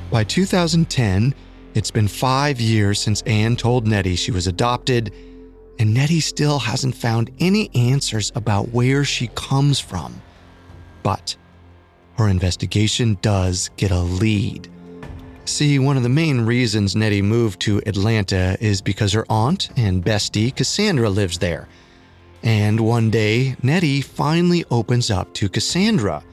By 0.10 0.24
2010, 0.24 1.36
it's 1.76 1.92
been 1.92 2.08
five 2.08 2.60
years 2.60 3.00
since 3.00 3.22
Anne 3.28 3.56
told 3.56 3.86
Netty 3.86 4.16
she 4.16 4.32
was 4.32 4.48
adopted, 4.48 5.14
and 5.78 5.94
Netty 5.94 6.20
still 6.20 6.58
hasn't 6.58 6.96
found 6.96 7.30
any 7.40 7.70
answers 7.76 8.32
about 8.34 8.70
where 8.70 9.04
she 9.04 9.28
comes 9.36 9.80
from. 9.80 10.20
But 11.04 11.36
her 12.18 12.28
investigation 12.28 13.18
does 13.22 13.70
get 13.78 13.92
a 13.92 14.00
lead. 14.00 14.70
See, 15.46 15.80
one 15.80 15.98
of 15.98 16.04
the 16.04 16.10
main 16.10 16.42
reasons 16.42 16.96
Netty 16.96 17.22
moved 17.22 17.60
to 17.62 17.82
Atlanta 17.86 18.58
is 18.62 18.82
because 18.82 19.14
her 19.14 19.26
aunt 19.30 19.70
and 19.76 20.04
bestie 20.04 20.56
Cassandra 20.56 21.10
lives 21.10 21.40
there. 21.40 21.68
And 22.44 22.80
one 22.80 23.10
day, 23.10 23.56
Netty 23.62 24.02
finally 24.02 24.66
opens 24.72 25.12
up 25.12 25.34
to 25.36 25.50
Cassandra. 25.50 26.24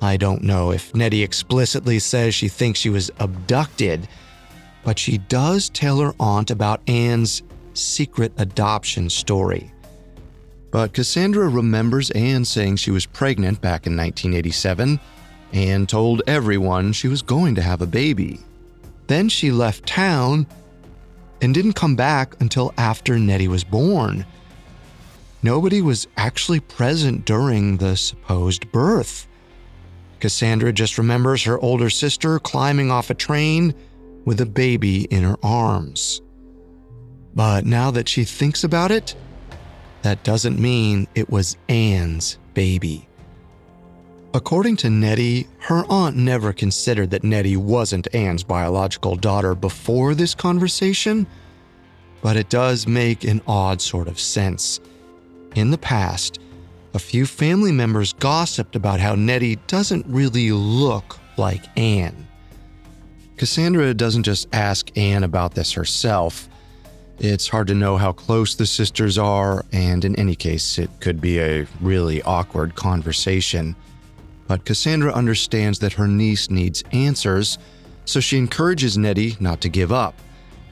I 0.00 0.16
don't 0.16 0.42
know 0.42 0.72
if 0.72 0.94
Netty 0.94 1.22
explicitly 1.22 1.98
says 1.98 2.34
she 2.34 2.48
thinks 2.48 2.80
she 2.80 2.90
was 2.90 3.10
abducted, 3.18 4.08
but 4.82 4.98
she 4.98 5.18
does 5.18 5.68
tell 5.68 6.00
her 6.00 6.14
aunt 6.18 6.50
about 6.50 6.80
Anne's 6.88 7.42
secret 7.74 8.32
adoption 8.38 9.08
story. 9.10 9.72
But 10.72 10.94
Cassandra 10.94 11.48
remembers 11.48 12.10
Anne 12.12 12.46
saying 12.46 12.76
she 12.76 12.90
was 12.90 13.04
pregnant 13.04 13.60
back 13.60 13.86
in 13.86 13.94
1987 13.94 14.98
and 15.52 15.88
told 15.88 16.22
everyone 16.26 16.94
she 16.94 17.08
was 17.08 17.20
going 17.20 17.54
to 17.56 17.62
have 17.62 17.82
a 17.82 17.86
baby. 17.86 18.40
Then 19.06 19.28
she 19.28 19.52
left 19.52 19.86
town 19.86 20.46
and 21.42 21.52
didn't 21.52 21.74
come 21.74 21.94
back 21.94 22.40
until 22.40 22.72
after 22.78 23.18
Netty 23.18 23.48
was 23.48 23.64
born. 23.64 24.24
Nobody 25.42 25.82
was 25.82 26.08
actually 26.16 26.60
present 26.60 27.26
during 27.26 27.76
the 27.76 27.94
supposed 27.94 28.72
birth. 28.72 29.26
Cassandra 30.20 30.72
just 30.72 30.96
remembers 30.96 31.42
her 31.42 31.60
older 31.60 31.90
sister 31.90 32.38
climbing 32.38 32.90
off 32.90 33.10
a 33.10 33.14
train 33.14 33.74
with 34.24 34.40
a 34.40 34.46
baby 34.46 35.02
in 35.04 35.22
her 35.22 35.36
arms. 35.42 36.22
But 37.34 37.66
now 37.66 37.90
that 37.90 38.08
she 38.08 38.24
thinks 38.24 38.64
about 38.64 38.90
it, 38.90 39.14
that 40.02 40.22
doesn't 40.24 40.58
mean 40.58 41.06
it 41.14 41.30
was 41.30 41.56
Anne's 41.68 42.38
baby. 42.54 43.08
According 44.34 44.76
to 44.78 44.90
Netty, 44.90 45.46
her 45.58 45.84
aunt 45.90 46.16
never 46.16 46.52
considered 46.52 47.10
that 47.10 47.22
Netty 47.22 47.56
wasn't 47.56 48.14
Anne's 48.14 48.42
biological 48.42 49.14
daughter 49.14 49.54
before 49.54 50.14
this 50.14 50.34
conversation, 50.34 51.26
but 52.22 52.36
it 52.36 52.48
does 52.48 52.86
make 52.86 53.24
an 53.24 53.42
odd 53.46 53.80
sort 53.82 54.08
of 54.08 54.18
sense. 54.18 54.80
In 55.54 55.70
the 55.70 55.78
past, 55.78 56.38
a 56.94 56.98
few 56.98 57.26
family 57.26 57.72
members 57.72 58.12
gossiped 58.14 58.74
about 58.74 59.00
how 59.00 59.14
Netty 59.14 59.56
doesn't 59.66 60.06
really 60.06 60.50
look 60.50 61.18
like 61.36 61.64
Anne. 61.76 62.26
Cassandra 63.36 63.92
doesn't 63.92 64.22
just 64.22 64.46
ask 64.54 64.96
Anne 64.96 65.24
about 65.24 65.54
this 65.54 65.72
herself. 65.72 66.48
It's 67.18 67.48
hard 67.48 67.68
to 67.68 67.74
know 67.74 67.96
how 67.96 68.12
close 68.12 68.54
the 68.54 68.66
sisters 68.66 69.16
are, 69.18 69.64
and 69.72 70.04
in 70.04 70.16
any 70.16 70.34
case, 70.34 70.78
it 70.78 70.90
could 71.00 71.20
be 71.20 71.38
a 71.38 71.66
really 71.80 72.22
awkward 72.22 72.74
conversation. 72.74 73.76
But 74.48 74.64
Cassandra 74.64 75.12
understands 75.12 75.78
that 75.80 75.92
her 75.94 76.08
niece 76.08 76.50
needs 76.50 76.82
answers, 76.92 77.58
so 78.04 78.18
she 78.18 78.38
encourages 78.38 78.98
Netty 78.98 79.36
not 79.38 79.60
to 79.60 79.68
give 79.68 79.92
up. 79.92 80.14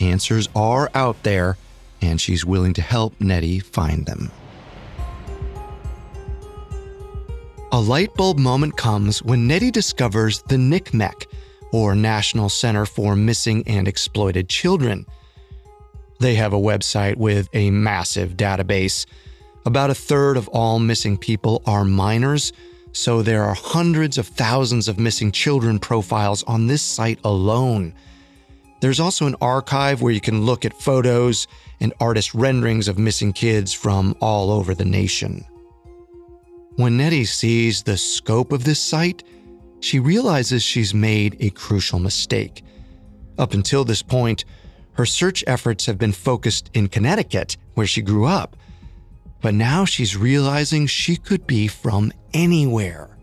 Answers 0.01 0.49
are 0.55 0.91
out 0.95 1.23
there, 1.23 1.57
and 2.03 2.21
she's 2.21 2.45
willing 2.45 2.75
to 2.75 2.83
help 2.83 3.21
Netty 3.21 3.61
find 3.61 4.07
them. 4.07 4.31
A 7.73 7.81
light 7.81 8.13
bulb 8.15 8.39
moment 8.39 8.77
comes 8.77 9.23
when 9.23 9.47
Netty 9.47 9.71
discovers 9.71 10.43
the 10.43 10.57
NCMEC, 10.57 11.27
or 11.73 11.95
National 11.95 12.49
Center 12.49 12.85
for 12.85 13.15
Missing 13.15 13.63
and 13.69 13.87
Exploited 13.87 14.49
Children. 14.49 15.07
They 16.21 16.35
have 16.35 16.53
a 16.53 16.59
website 16.59 17.17
with 17.17 17.49
a 17.55 17.71
massive 17.71 18.37
database. 18.37 19.07
About 19.65 19.89
a 19.89 19.95
third 19.95 20.37
of 20.37 20.49
all 20.49 20.79
missing 20.79 21.17
people 21.17 21.63
are 21.65 21.85
minors, 21.85 22.53
so 22.93 23.23
there 23.23 23.43
are 23.43 23.55
hundreds 23.55 24.19
of 24.19 24.27
thousands 24.27 24.87
of 24.87 24.99
missing 24.99 25.33
children 25.33 25.79
profiles 25.79 26.43
on 26.43 26.67
this 26.67 26.83
site 26.83 27.19
alone. 27.25 27.95
There's 28.83 29.01
also 29.01 29.27
an 29.27 29.37
archive 29.41 30.03
where 30.03 30.13
you 30.13 30.21
can 30.21 30.43
look 30.43 30.67
at 30.67 30.75
photos 30.75 31.47
and 31.81 31.95
artist 32.01 32.35
renderings 32.35 32.87
of 32.87 32.99
missing 32.99 33.33
kids 33.33 33.73
from 33.73 34.15
all 34.21 34.51
over 34.51 34.75
the 34.75 34.85
nation. 34.85 35.45
When 36.77 36.99
Netty 36.99 37.25
sees 37.25 37.83
the 37.83 37.97
scope 37.97 38.53
of 38.53 38.65
this 38.65 38.81
site, 38.81 39.23
she 39.81 39.99
realizes 39.99 40.63
she's 40.63 40.93
made 40.93 41.37
a 41.41 41.49
crucial 41.51 41.99
mistake. 41.99 42.63
Up 43.39 43.55
until 43.55 43.85
this 43.85 44.03
point, 44.03 44.45
her 44.95 45.07
search 45.07 45.43
efforts 45.47 45.87
have 45.87 45.99
been 45.99 46.13
focused 46.13 46.71
in 46.75 46.89
Connecticut, 46.89 47.57
where 47.75 47.87
she 47.87 48.03
grew 48.03 48.27
up. 48.27 48.57
But 49.41 49.55
now 49.55 49.85
she's 49.85 50.17
realizing 50.17 50.87
she 50.87 51.17
could 51.17 51.47
be 51.47 51.69
from 51.69 52.13
anywhere. 52.35 53.17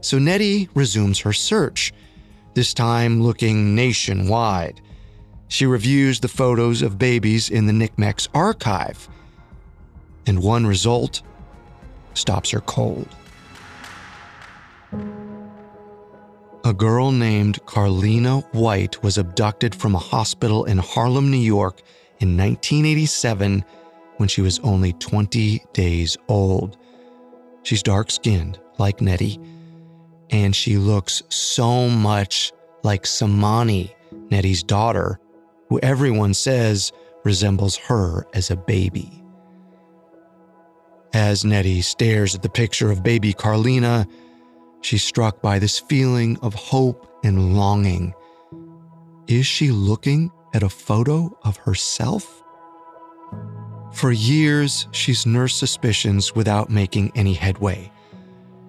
So 0.00 0.18
Netty 0.18 0.68
resumes 0.74 1.20
her 1.20 1.32
search, 1.32 1.92
this 2.54 2.74
time 2.74 3.22
looking 3.22 3.74
nationwide. 3.74 4.80
She 5.48 5.66
reviews 5.66 6.20
the 6.20 6.28
photos 6.28 6.82
of 6.82 6.98
babies 6.98 7.50
in 7.50 7.66
the 7.66 7.72
NCMEC's 7.72 8.28
archive. 8.34 9.08
And 10.26 10.42
one 10.42 10.66
result 10.66 11.22
stops 12.14 12.50
her 12.50 12.60
cold. 12.60 13.08
A 16.64 16.74
girl 16.74 17.12
named 17.12 17.64
Carlina 17.66 18.40
White 18.52 19.02
was 19.02 19.16
abducted 19.16 19.74
from 19.74 19.94
a 19.94 19.98
hospital 19.98 20.64
in 20.64 20.78
Harlem, 20.78 21.30
New 21.30 21.36
York 21.36 21.80
in 22.18 22.36
1987 22.36 23.64
when 24.16 24.28
she 24.28 24.42
was 24.42 24.58
only 24.60 24.92
20 24.94 25.62
days 25.72 26.16
old. 26.28 26.76
She's 27.62 27.82
dark 27.82 28.10
skinned, 28.10 28.58
like 28.78 29.00
Netty, 29.00 29.38
and 30.30 30.54
she 30.54 30.76
looks 30.76 31.22
so 31.28 31.88
much 31.88 32.52
like 32.82 33.04
Samani, 33.04 33.92
Netty's 34.30 34.62
daughter, 34.62 35.20
who 35.68 35.78
everyone 35.80 36.34
says 36.34 36.92
resembles 37.24 37.76
her 37.76 38.26
as 38.34 38.50
a 38.50 38.56
baby. 38.56 39.22
As 41.14 41.44
Netty 41.44 41.82
stares 41.82 42.34
at 42.34 42.42
the 42.42 42.48
picture 42.48 42.90
of 42.90 43.02
baby 43.02 43.32
Carlina, 43.32 44.06
she's 44.80 45.04
struck 45.04 45.40
by 45.42 45.58
this 45.58 45.78
feeling 45.78 46.38
of 46.40 46.54
hope 46.54 47.06
and 47.24 47.56
longing. 47.56 48.14
Is 49.26 49.46
she 49.46 49.70
looking 49.70 50.30
at 50.54 50.62
a 50.62 50.68
photo 50.68 51.36
of 51.42 51.56
herself? 51.58 52.42
For 53.92 54.12
years, 54.12 54.86
she's 54.92 55.26
nursed 55.26 55.58
suspicions 55.58 56.34
without 56.34 56.70
making 56.70 57.12
any 57.14 57.34
headway. 57.34 57.90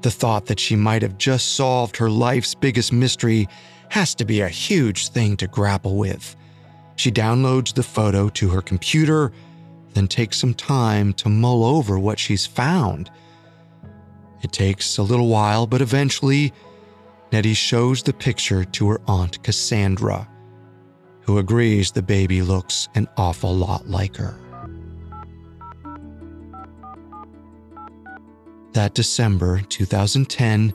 The 0.01 0.11
thought 0.11 0.45
that 0.47 0.59
she 0.59 0.75
might 0.75 1.01
have 1.01 1.17
just 1.17 1.55
solved 1.55 1.97
her 1.97 2.09
life's 2.09 2.55
biggest 2.55 2.93
mystery 2.93 3.47
has 3.89 4.15
to 4.15 4.25
be 4.25 4.41
a 4.41 4.49
huge 4.49 5.09
thing 5.09 5.35
to 5.37 5.47
grapple 5.47 5.97
with. 5.97 6.35
She 6.95 7.11
downloads 7.11 7.73
the 7.73 7.83
photo 7.83 8.29
to 8.29 8.49
her 8.49 8.61
computer 8.61 9.31
then 9.93 10.07
takes 10.07 10.37
some 10.37 10.53
time 10.53 11.13
to 11.13 11.29
mull 11.29 11.63
over 11.63 11.97
what 11.99 12.19
she's 12.19 12.45
found. 12.45 13.09
It 14.41 14.51
takes 14.51 14.97
a 14.97 15.03
little 15.03 15.27
while, 15.27 15.67
but 15.67 15.81
eventually, 15.81 16.53
Netty 17.31 17.53
shows 17.53 18.01
the 18.01 18.13
picture 18.13 18.63
to 18.63 18.89
her 18.89 19.01
aunt 19.07 19.43
Cassandra, 19.43 20.27
who 21.21 21.37
agrees 21.37 21.91
the 21.91 22.01
baby 22.01 22.41
looks 22.41 22.87
an 22.95 23.07
awful 23.17 23.53
lot 23.53 23.87
like 23.87 24.15
her. 24.15 24.39
That 28.73 28.93
December 28.93 29.61
2010, 29.61 30.73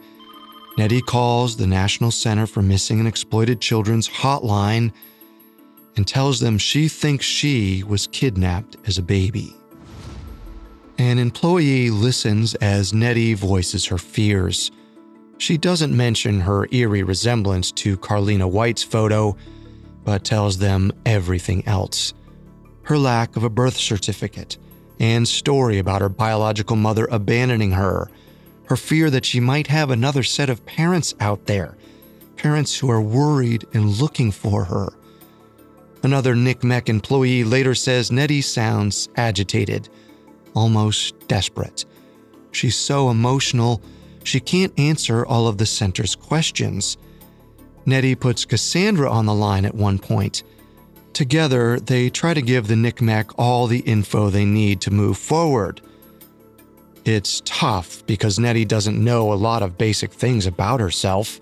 Netty 0.76 1.00
calls 1.00 1.56
the 1.56 1.66
National 1.66 2.10
Center 2.10 2.46
for 2.46 2.62
Missing 2.62 2.98
and 2.98 3.08
Exploited 3.08 3.60
Children's 3.60 4.08
hotline 4.08 4.92
and 5.96 6.06
tells 6.06 6.40
them 6.40 6.58
she 6.58 6.88
thinks 6.88 7.24
she 7.24 7.84
was 7.84 8.08
kidnapped 8.08 8.76
as 8.86 8.98
a 8.98 9.02
baby. 9.02 9.56
An 10.98 11.18
employee 11.18 11.90
listens 11.90 12.54
as 12.56 12.94
Netty 12.94 13.34
voices 13.34 13.86
her 13.86 13.98
fears. 13.98 14.70
She 15.38 15.58
doesn't 15.58 15.96
mention 15.96 16.40
her 16.40 16.68
eerie 16.70 17.02
resemblance 17.02 17.72
to 17.72 17.96
Carlina 17.96 18.46
White's 18.46 18.84
photo, 18.84 19.36
but 20.04 20.24
tells 20.24 20.58
them 20.58 20.92
everything 21.04 21.66
else. 21.66 22.14
Her 22.82 22.96
lack 22.96 23.36
of 23.36 23.42
a 23.42 23.50
birth 23.50 23.76
certificate, 23.76 24.56
Anne's 25.00 25.32
story 25.32 25.78
about 25.78 26.00
her 26.00 26.08
biological 26.08 26.76
mother 26.76 27.08
abandoning 27.10 27.72
her, 27.72 28.08
her 28.66 28.76
fear 28.76 29.10
that 29.10 29.24
she 29.24 29.40
might 29.40 29.66
have 29.66 29.90
another 29.90 30.22
set 30.22 30.48
of 30.48 30.64
parents 30.64 31.14
out 31.18 31.46
there, 31.46 31.76
parents 32.36 32.78
who 32.78 32.88
are 32.90 33.00
worried 33.00 33.64
and 33.74 34.00
looking 34.00 34.30
for 34.30 34.64
her. 34.64 34.92
Another 36.04 36.34
NCMEC 36.34 36.88
employee 36.88 37.42
later 37.42 37.74
says 37.74 38.12
Netty 38.12 38.42
sounds 38.42 39.08
agitated, 39.16 39.88
almost 40.54 41.26
desperate. 41.28 41.84
She's 42.52 42.76
so 42.76 43.10
emotional, 43.10 43.82
she 44.22 44.40
can't 44.40 44.78
answer 44.78 45.26
all 45.26 45.48
of 45.48 45.58
the 45.58 45.66
center's 45.66 46.14
questions. 46.14 46.96
Netty 47.86 48.14
puts 48.14 48.44
Cassandra 48.44 49.10
on 49.10 49.26
the 49.26 49.34
line 49.34 49.64
at 49.64 49.74
one 49.74 49.98
point. 49.98 50.42
Together, 51.12 51.78
they 51.78 52.10
try 52.10 52.32
to 52.32 52.42
give 52.42 52.66
the 52.66 52.74
NCMEC 52.74 53.34
all 53.36 53.66
the 53.66 53.80
info 53.80 54.30
they 54.30 54.44
need 54.44 54.80
to 54.80 54.90
move 54.90 55.18
forward. 55.18 55.80
It's 57.04 57.42
tough 57.44 58.04
because 58.06 58.38
Netty 58.38 58.64
doesn't 58.64 59.02
know 59.02 59.32
a 59.32 59.34
lot 59.34 59.62
of 59.62 59.76
basic 59.76 60.12
things 60.12 60.46
about 60.46 60.80
herself. 60.80 61.38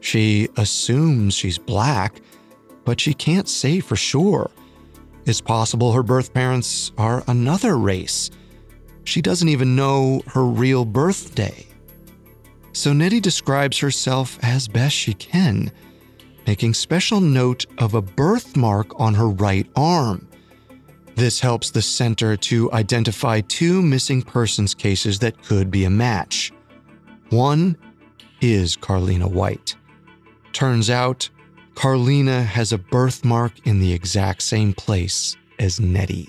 She 0.00 0.48
assumes 0.56 1.34
she's 1.34 1.58
black 1.58 2.20
but 2.84 3.00
she 3.00 3.14
can't 3.14 3.48
say 3.48 3.80
for 3.80 3.96
sure. 3.96 4.50
It's 5.26 5.40
possible 5.40 5.92
her 5.92 6.02
birth 6.02 6.32
parents 6.32 6.92
are 6.96 7.22
another 7.26 7.76
race. 7.76 8.30
She 9.04 9.22
doesn't 9.22 9.48
even 9.48 9.76
know 9.76 10.22
her 10.28 10.44
real 10.44 10.84
birthday. 10.84 11.66
So 12.72 12.92
Netty 12.92 13.20
describes 13.20 13.78
herself 13.78 14.38
as 14.42 14.68
best 14.68 14.94
she 14.94 15.14
can, 15.14 15.72
making 16.46 16.74
special 16.74 17.20
note 17.20 17.66
of 17.78 17.94
a 17.94 18.02
birthmark 18.02 18.98
on 18.98 19.14
her 19.14 19.28
right 19.28 19.68
arm. 19.76 20.28
This 21.16 21.40
helps 21.40 21.70
the 21.70 21.82
center 21.82 22.36
to 22.36 22.72
identify 22.72 23.40
two 23.40 23.82
missing 23.82 24.22
persons 24.22 24.74
cases 24.74 25.18
that 25.18 25.42
could 25.42 25.70
be 25.70 25.84
a 25.84 25.90
match. 25.90 26.52
One 27.30 27.76
is 28.40 28.76
Carlina 28.76 29.28
White. 29.28 29.76
Turns 30.52 30.88
out, 30.88 31.28
Carlina 31.80 32.42
has 32.42 32.72
a 32.72 32.78
birthmark 32.78 33.66
in 33.66 33.80
the 33.80 33.90
exact 33.90 34.42
same 34.42 34.74
place 34.74 35.34
as 35.58 35.80
Netty. 35.80 36.28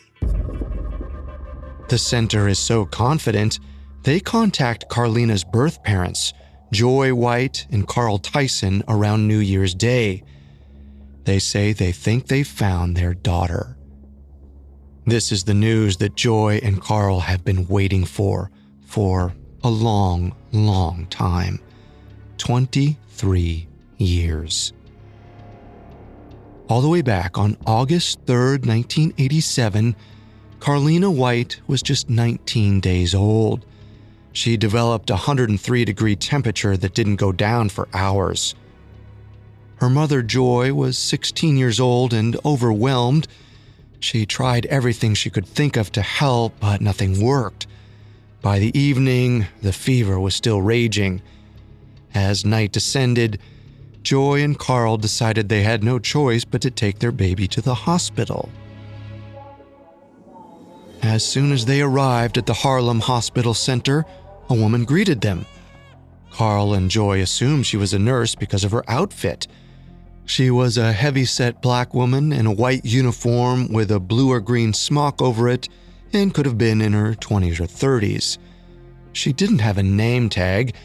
The 1.89 1.97
center 1.97 2.47
is 2.47 2.57
so 2.57 2.85
confident, 2.85 3.59
they 4.03 4.21
contact 4.21 4.87
Carlina's 4.87 5.43
birth 5.43 5.83
parents, 5.83 6.31
Joy 6.71 7.13
White 7.13 7.67
and 7.69 7.85
Carl 7.85 8.17
Tyson, 8.17 8.81
around 8.87 9.27
New 9.27 9.39
Year's 9.39 9.75
Day. 9.75 10.23
They 11.25 11.37
say 11.37 11.73
they 11.73 11.91
think 11.91 12.27
they've 12.27 12.47
found 12.47 12.95
their 12.95 13.13
daughter. 13.13 13.75
This 15.05 15.33
is 15.33 15.43
the 15.43 15.53
news 15.53 15.97
that 15.97 16.15
Joy 16.15 16.61
and 16.63 16.79
Carl 16.81 17.19
have 17.19 17.43
been 17.43 17.67
waiting 17.67 18.05
for 18.05 18.49
for 18.85 19.33
a 19.65 19.69
long, 19.69 20.33
long 20.53 21.07
time 21.07 21.59
23 22.37 23.67
years. 23.97 24.71
All 26.71 26.79
the 26.79 26.87
way 26.87 27.01
back 27.01 27.37
on 27.37 27.57
August 27.67 28.25
3rd, 28.27 28.65
1987, 28.65 29.93
Carlina 30.61 31.11
White 31.11 31.59
was 31.67 31.81
just 31.81 32.09
19 32.09 32.79
days 32.79 33.13
old. 33.13 33.65
She 34.31 34.55
developed 34.55 35.09
a 35.09 35.15
103 35.27 35.83
degree 35.83 36.15
temperature 36.15 36.77
that 36.77 36.93
didn't 36.93 37.17
go 37.17 37.33
down 37.33 37.67
for 37.67 37.89
hours. 37.93 38.55
Her 39.81 39.89
mother, 39.89 40.21
Joy, 40.21 40.73
was 40.73 40.97
16 40.97 41.57
years 41.57 41.81
old 41.81 42.13
and 42.13 42.37
overwhelmed. 42.45 43.27
She 43.99 44.25
tried 44.25 44.65
everything 44.67 45.13
she 45.13 45.29
could 45.29 45.45
think 45.45 45.75
of 45.75 45.91
to 45.91 46.01
help, 46.01 46.57
but 46.61 46.79
nothing 46.79 47.21
worked. 47.21 47.67
By 48.41 48.59
the 48.59 48.79
evening, 48.79 49.47
the 49.61 49.73
fever 49.73 50.17
was 50.17 50.35
still 50.35 50.61
raging. 50.61 51.21
As 52.13 52.45
night 52.45 52.71
descended, 52.71 53.39
Joy 54.03 54.43
and 54.43 54.57
Carl 54.57 54.97
decided 54.97 55.47
they 55.47 55.63
had 55.63 55.83
no 55.83 55.99
choice 55.99 56.43
but 56.43 56.61
to 56.61 56.71
take 56.71 56.99
their 56.99 57.11
baby 57.11 57.47
to 57.49 57.61
the 57.61 57.75
hospital. 57.75 58.49
As 61.03 61.25
soon 61.25 61.51
as 61.51 61.65
they 61.65 61.81
arrived 61.81 62.37
at 62.37 62.45
the 62.45 62.53
Harlem 62.53 62.99
Hospital 62.99 63.53
Center, 63.53 64.05
a 64.49 64.53
woman 64.53 64.85
greeted 64.85 65.21
them. 65.21 65.45
Carl 66.31 66.73
and 66.73 66.89
Joy 66.89 67.21
assumed 67.21 67.65
she 67.65 67.77
was 67.77 67.93
a 67.93 67.99
nurse 67.99 68.35
because 68.35 68.63
of 68.63 68.71
her 68.71 68.83
outfit. 68.89 69.47
She 70.25 70.49
was 70.49 70.77
a 70.77 70.93
heavy 70.93 71.25
set 71.25 71.61
black 71.61 71.93
woman 71.93 72.31
in 72.31 72.45
a 72.45 72.53
white 72.53 72.85
uniform 72.85 73.71
with 73.71 73.91
a 73.91 73.99
blue 73.99 74.31
or 74.31 74.39
green 74.39 74.73
smock 74.73 75.21
over 75.21 75.49
it 75.49 75.67
and 76.13 76.33
could 76.33 76.45
have 76.45 76.57
been 76.57 76.81
in 76.81 76.93
her 76.93 77.13
20s 77.15 77.59
or 77.59 77.65
30s. 77.65 78.37
She 79.13 79.33
didn't 79.33 79.59
have 79.59 79.77
a 79.77 79.83
name 79.83 80.29
tag, 80.29 80.75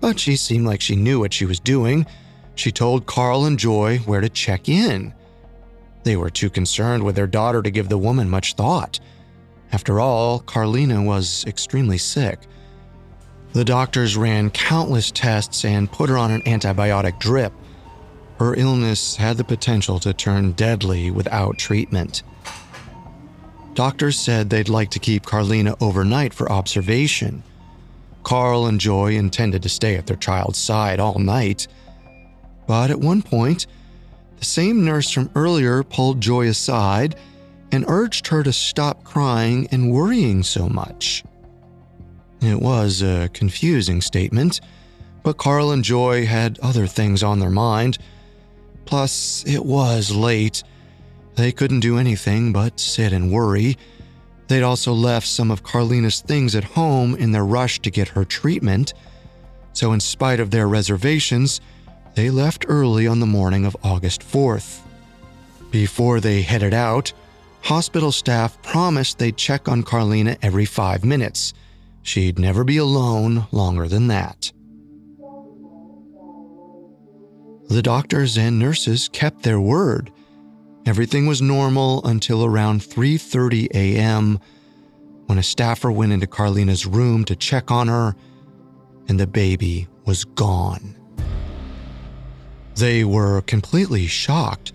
but 0.00 0.18
she 0.18 0.36
seemed 0.36 0.66
like 0.66 0.80
she 0.80 0.96
knew 0.96 1.20
what 1.20 1.32
she 1.32 1.46
was 1.46 1.60
doing. 1.60 2.06
She 2.54 2.72
told 2.72 3.06
Carl 3.06 3.44
and 3.46 3.58
Joy 3.58 3.98
where 3.98 4.20
to 4.20 4.28
check 4.28 4.68
in. 4.68 5.14
They 6.02 6.16
were 6.16 6.30
too 6.30 6.50
concerned 6.50 7.04
with 7.04 7.16
their 7.16 7.26
daughter 7.26 7.62
to 7.62 7.70
give 7.70 7.88
the 7.88 7.98
woman 7.98 8.28
much 8.28 8.54
thought. 8.54 9.00
After 9.72 10.00
all, 10.00 10.40
Carlina 10.40 11.02
was 11.02 11.44
extremely 11.46 11.98
sick. 11.98 12.40
The 13.52 13.64
doctors 13.64 14.16
ran 14.16 14.50
countless 14.50 15.10
tests 15.10 15.64
and 15.64 15.90
put 15.90 16.08
her 16.08 16.16
on 16.16 16.30
an 16.30 16.42
antibiotic 16.42 17.18
drip. 17.18 17.52
Her 18.38 18.54
illness 18.54 19.16
had 19.16 19.36
the 19.36 19.44
potential 19.44 19.98
to 20.00 20.12
turn 20.12 20.52
deadly 20.52 21.10
without 21.10 21.58
treatment. 21.58 22.22
Doctors 23.74 24.18
said 24.18 24.50
they'd 24.50 24.68
like 24.68 24.90
to 24.90 24.98
keep 24.98 25.26
Carlina 25.26 25.76
overnight 25.80 26.34
for 26.34 26.50
observation. 26.50 27.42
Carl 28.22 28.66
and 28.66 28.80
Joy 28.80 29.14
intended 29.14 29.62
to 29.62 29.68
stay 29.68 29.96
at 29.96 30.06
their 30.06 30.16
child's 30.16 30.58
side 30.58 31.00
all 31.00 31.18
night. 31.18 31.66
But 32.70 32.92
at 32.92 33.00
one 33.00 33.20
point, 33.20 33.66
the 34.38 34.44
same 34.44 34.84
nurse 34.84 35.10
from 35.10 35.28
earlier 35.34 35.82
pulled 35.82 36.20
Joy 36.20 36.46
aside 36.46 37.16
and 37.72 37.84
urged 37.88 38.28
her 38.28 38.44
to 38.44 38.52
stop 38.52 39.02
crying 39.02 39.66
and 39.72 39.90
worrying 39.90 40.44
so 40.44 40.68
much. 40.68 41.24
It 42.40 42.62
was 42.62 43.02
a 43.02 43.28
confusing 43.32 44.00
statement, 44.00 44.60
but 45.24 45.36
Carl 45.36 45.72
and 45.72 45.82
Joy 45.82 46.26
had 46.26 46.60
other 46.60 46.86
things 46.86 47.24
on 47.24 47.40
their 47.40 47.50
mind. 47.50 47.98
Plus, 48.84 49.42
it 49.48 49.64
was 49.64 50.12
late. 50.14 50.62
They 51.34 51.50
couldn't 51.50 51.80
do 51.80 51.98
anything 51.98 52.52
but 52.52 52.78
sit 52.78 53.12
and 53.12 53.32
worry. 53.32 53.78
They'd 54.46 54.62
also 54.62 54.92
left 54.92 55.26
some 55.26 55.50
of 55.50 55.64
Carlina's 55.64 56.20
things 56.20 56.54
at 56.54 56.62
home 56.62 57.16
in 57.16 57.32
their 57.32 57.44
rush 57.44 57.80
to 57.80 57.90
get 57.90 58.06
her 58.06 58.24
treatment. 58.24 58.94
So, 59.72 59.92
in 59.92 59.98
spite 59.98 60.38
of 60.38 60.52
their 60.52 60.68
reservations, 60.68 61.60
they 62.14 62.30
left 62.30 62.66
early 62.68 63.06
on 63.06 63.20
the 63.20 63.26
morning 63.26 63.64
of 63.64 63.76
August 63.82 64.22
4th. 64.22 64.80
Before 65.70 66.20
they 66.20 66.42
headed 66.42 66.74
out, 66.74 67.12
hospital 67.62 68.12
staff 68.12 68.60
promised 68.62 69.18
they'd 69.18 69.36
check 69.36 69.68
on 69.68 69.82
Carlina 69.82 70.36
every 70.42 70.64
five 70.64 71.04
minutes. 71.04 71.54
She'd 72.02 72.38
never 72.38 72.64
be 72.64 72.78
alone 72.78 73.46
longer 73.52 73.86
than 73.86 74.08
that. 74.08 74.52
The 77.68 77.82
doctors 77.82 78.36
and 78.36 78.58
nurses 78.58 79.08
kept 79.08 79.42
their 79.42 79.60
word. 79.60 80.10
Everything 80.86 81.26
was 81.26 81.40
normal 81.40 82.04
until 82.04 82.44
around 82.44 82.80
3:30 82.80 83.68
a.m. 83.72 84.40
when 85.26 85.38
a 85.38 85.42
staffer 85.42 85.92
went 85.92 86.12
into 86.12 86.26
Carlina's 86.26 86.84
room 86.84 87.24
to 87.26 87.36
check 87.36 87.70
on 87.70 87.86
her 87.86 88.16
and 89.08 89.20
the 89.20 89.26
baby 89.26 89.86
was 90.04 90.24
gone. 90.24 90.96
They 92.80 93.04
were 93.04 93.42
completely 93.42 94.06
shocked. 94.06 94.72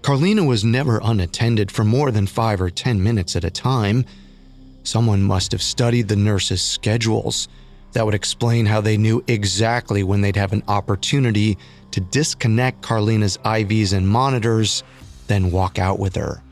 Carlina 0.00 0.44
was 0.44 0.64
never 0.64 0.98
unattended 1.04 1.70
for 1.70 1.84
more 1.84 2.10
than 2.10 2.26
5 2.26 2.62
or 2.62 2.70
10 2.70 3.02
minutes 3.02 3.36
at 3.36 3.44
a 3.44 3.50
time. 3.50 4.06
Someone 4.82 5.22
must 5.22 5.52
have 5.52 5.60
studied 5.60 6.08
the 6.08 6.16
nurses' 6.16 6.62
schedules. 6.62 7.48
That 7.92 8.06
would 8.06 8.14
explain 8.14 8.64
how 8.64 8.80
they 8.80 8.96
knew 8.96 9.22
exactly 9.28 10.02
when 10.02 10.22
they'd 10.22 10.36
have 10.36 10.54
an 10.54 10.62
opportunity 10.68 11.58
to 11.90 12.00
disconnect 12.00 12.80
Carlina's 12.80 13.36
IVs 13.44 13.92
and 13.92 14.08
monitors, 14.08 14.82
then 15.26 15.50
walk 15.50 15.78
out 15.78 15.98
with 15.98 16.14
her. 16.14 16.42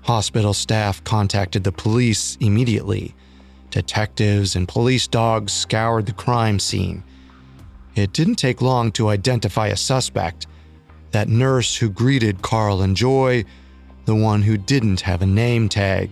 Hospital 0.00 0.54
staff 0.54 1.04
contacted 1.04 1.62
the 1.62 1.72
police 1.72 2.38
immediately. 2.40 3.14
Detectives 3.70 4.56
and 4.56 4.66
police 4.66 5.06
dogs 5.06 5.52
scoured 5.52 6.06
the 6.06 6.14
crime 6.14 6.58
scene. 6.58 7.04
It 7.94 8.12
didn't 8.12 8.36
take 8.36 8.62
long 8.62 8.90
to 8.92 9.08
identify 9.08 9.68
a 9.68 9.76
suspect 9.76 10.46
that 11.10 11.28
nurse 11.28 11.76
who 11.76 11.90
greeted 11.90 12.42
Carl 12.42 12.80
and 12.82 12.96
Joy, 12.96 13.44
the 14.06 14.14
one 14.14 14.42
who 14.42 14.56
didn't 14.56 15.02
have 15.02 15.20
a 15.20 15.26
name 15.26 15.68
tag. 15.68 16.10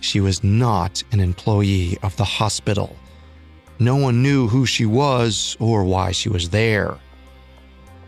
She 0.00 0.20
was 0.20 0.44
not 0.44 1.02
an 1.12 1.20
employee 1.20 1.98
of 2.02 2.16
the 2.16 2.24
hospital. 2.24 2.96
No 3.78 3.96
one 3.96 4.22
knew 4.22 4.46
who 4.46 4.66
she 4.66 4.86
was 4.86 5.56
or 5.58 5.84
why 5.84 6.12
she 6.12 6.28
was 6.28 6.50
there. 6.50 6.96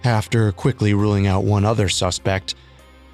After 0.04 0.52
quickly 0.52 0.94
ruling 0.94 1.26
out 1.26 1.44
one 1.44 1.64
other 1.64 1.88
suspect, 1.88 2.54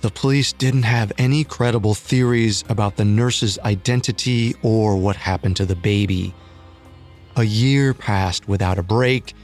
the 0.01 0.11
police 0.11 0.53
didn't 0.53 0.85
have 0.85 1.12
any 1.18 1.44
credible 1.44 1.94
theories 1.94 2.62
about 2.68 2.96
the 2.96 3.05
nurse's 3.05 3.59
identity 3.61 4.55
or 4.62 4.96
what 4.96 5.16
happened 5.16 5.57
to 5.57 5.66
the 5.66 5.77
baby. 5.77 6.35
A 7.37 7.44
year 7.44 7.94
passed 7.94 8.48
without 8.48 8.79
a 8.79 8.83
break, 8.83 9.35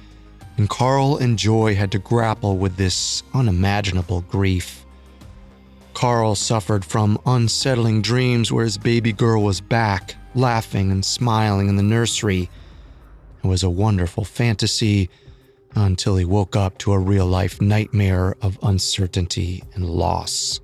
and 0.56 0.68
Carl 0.68 1.16
and 1.16 1.38
Joy 1.38 1.74
had 1.74 1.92
to 1.92 1.98
grapple 1.98 2.56
with 2.56 2.76
this 2.76 3.22
unimaginable 3.32 4.22
grief. 4.22 4.84
Carl 5.94 6.34
suffered 6.34 6.84
from 6.84 7.18
unsettling 7.26 8.02
dreams 8.02 8.50
where 8.50 8.64
his 8.64 8.78
baby 8.78 9.12
girl 9.12 9.42
was 9.42 9.60
back, 9.60 10.16
laughing 10.34 10.90
and 10.90 11.04
smiling 11.04 11.68
in 11.68 11.76
the 11.76 11.82
nursery. 11.82 12.50
It 13.42 13.46
was 13.46 13.62
a 13.62 13.70
wonderful 13.70 14.24
fantasy 14.24 15.08
until 15.74 16.16
he 16.16 16.24
woke 16.24 16.56
up 16.56 16.78
to 16.78 16.92
a 16.92 16.98
real 16.98 17.26
life 17.26 17.60
nightmare 17.60 18.34
of 18.42 18.58
uncertainty 18.62 19.62
and 19.74 19.88
loss. 19.88 20.60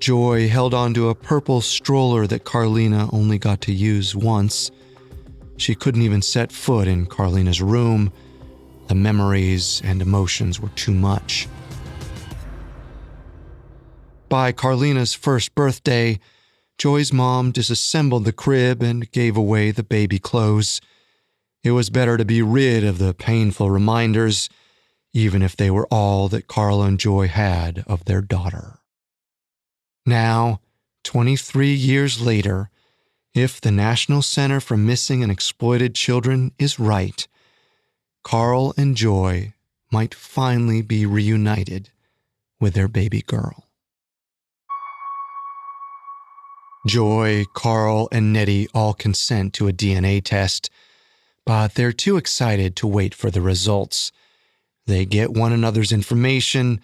Joy 0.00 0.48
held 0.48 0.74
onto 0.74 1.08
a 1.08 1.14
purple 1.14 1.60
stroller 1.60 2.26
that 2.26 2.44
Carlina 2.44 3.08
only 3.12 3.38
got 3.38 3.62
to 3.62 3.72
use 3.72 4.14
once. 4.14 4.70
She 5.56 5.74
couldn't 5.74 6.02
even 6.02 6.20
set 6.20 6.52
foot 6.52 6.86
in 6.88 7.06
Carlina's 7.06 7.62
room. 7.62 8.12
The 8.86 8.94
memories 8.94 9.80
and 9.84 10.02
emotions 10.02 10.60
were 10.60 10.68
too 10.70 10.92
much. 10.92 11.48
By 14.28 14.52
Carlina's 14.52 15.14
first 15.14 15.54
birthday, 15.54 16.18
Joy's 16.76 17.12
mom 17.12 17.52
disassembled 17.52 18.24
the 18.24 18.32
crib 18.32 18.82
and 18.82 19.10
gave 19.12 19.36
away 19.36 19.70
the 19.70 19.84
baby 19.84 20.18
clothes. 20.18 20.80
It 21.62 21.70
was 21.70 21.88
better 21.88 22.16
to 22.16 22.24
be 22.24 22.42
rid 22.42 22.84
of 22.84 22.98
the 22.98 23.14
painful 23.14 23.70
reminders, 23.70 24.48
even 25.12 25.40
if 25.40 25.56
they 25.56 25.70
were 25.70 25.86
all 25.90 26.28
that 26.28 26.48
Carl 26.48 26.82
and 26.82 26.98
Joy 26.98 27.28
had 27.28 27.84
of 27.86 28.04
their 28.04 28.20
daughter. 28.20 28.80
Now, 30.04 30.60
23 31.04 31.72
years 31.72 32.20
later, 32.20 32.70
if 33.34 33.60
the 33.60 33.70
National 33.70 34.20
Center 34.20 34.60
for 34.60 34.76
Missing 34.76 35.22
and 35.22 35.30
Exploited 35.30 35.94
Children 35.94 36.52
is 36.58 36.78
right, 36.78 37.26
Carl 38.24 38.72
and 38.78 38.96
Joy 38.96 39.52
might 39.92 40.14
finally 40.14 40.80
be 40.80 41.04
reunited 41.06 41.90
with 42.58 42.72
their 42.74 42.88
baby 42.88 43.20
girl. 43.20 43.68
Joy, 46.86 47.44
Carl, 47.54 48.08
and 48.10 48.32
Netty 48.32 48.66
all 48.74 48.94
consent 48.94 49.52
to 49.54 49.68
a 49.68 49.72
DNA 49.72 50.22
test, 50.22 50.70
but 51.46 51.74
they're 51.74 51.92
too 51.92 52.16
excited 52.16 52.76
to 52.76 52.86
wait 52.86 53.14
for 53.14 53.30
the 53.30 53.40
results. 53.42 54.10
They 54.86 55.04
get 55.04 55.32
one 55.32 55.52
another's 55.52 55.92
information, 55.92 56.80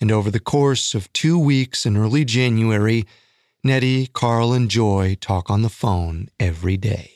and 0.00 0.10
over 0.10 0.30
the 0.30 0.40
course 0.40 0.94
of 0.94 1.12
two 1.12 1.38
weeks 1.38 1.86
in 1.86 1.96
early 1.96 2.24
January, 2.24 3.04
Netty, 3.62 4.08
Carl, 4.08 4.52
and 4.52 4.68
Joy 4.68 5.16
talk 5.20 5.50
on 5.50 5.62
the 5.62 5.68
phone 5.68 6.28
every 6.38 6.76
day. 6.76 7.13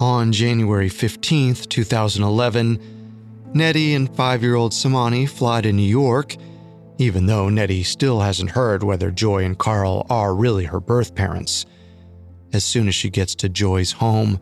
On 0.00 0.32
January 0.32 0.88
15th, 0.88 1.68
2011, 1.68 2.80
Netty 3.52 3.92
and 3.94 4.16
five 4.16 4.42
year 4.42 4.54
old 4.54 4.72
Samani 4.72 5.28
fly 5.28 5.60
to 5.60 5.74
New 5.74 5.82
York, 5.82 6.36
even 6.96 7.26
though 7.26 7.50
Netty 7.50 7.82
still 7.82 8.20
hasn't 8.20 8.52
heard 8.52 8.82
whether 8.82 9.10
Joy 9.10 9.44
and 9.44 9.58
Carl 9.58 10.06
are 10.08 10.34
really 10.34 10.64
her 10.64 10.80
birth 10.80 11.14
parents. 11.14 11.66
As 12.54 12.64
soon 12.64 12.88
as 12.88 12.94
she 12.94 13.10
gets 13.10 13.34
to 13.36 13.50
Joy's 13.50 13.92
home, 13.92 14.40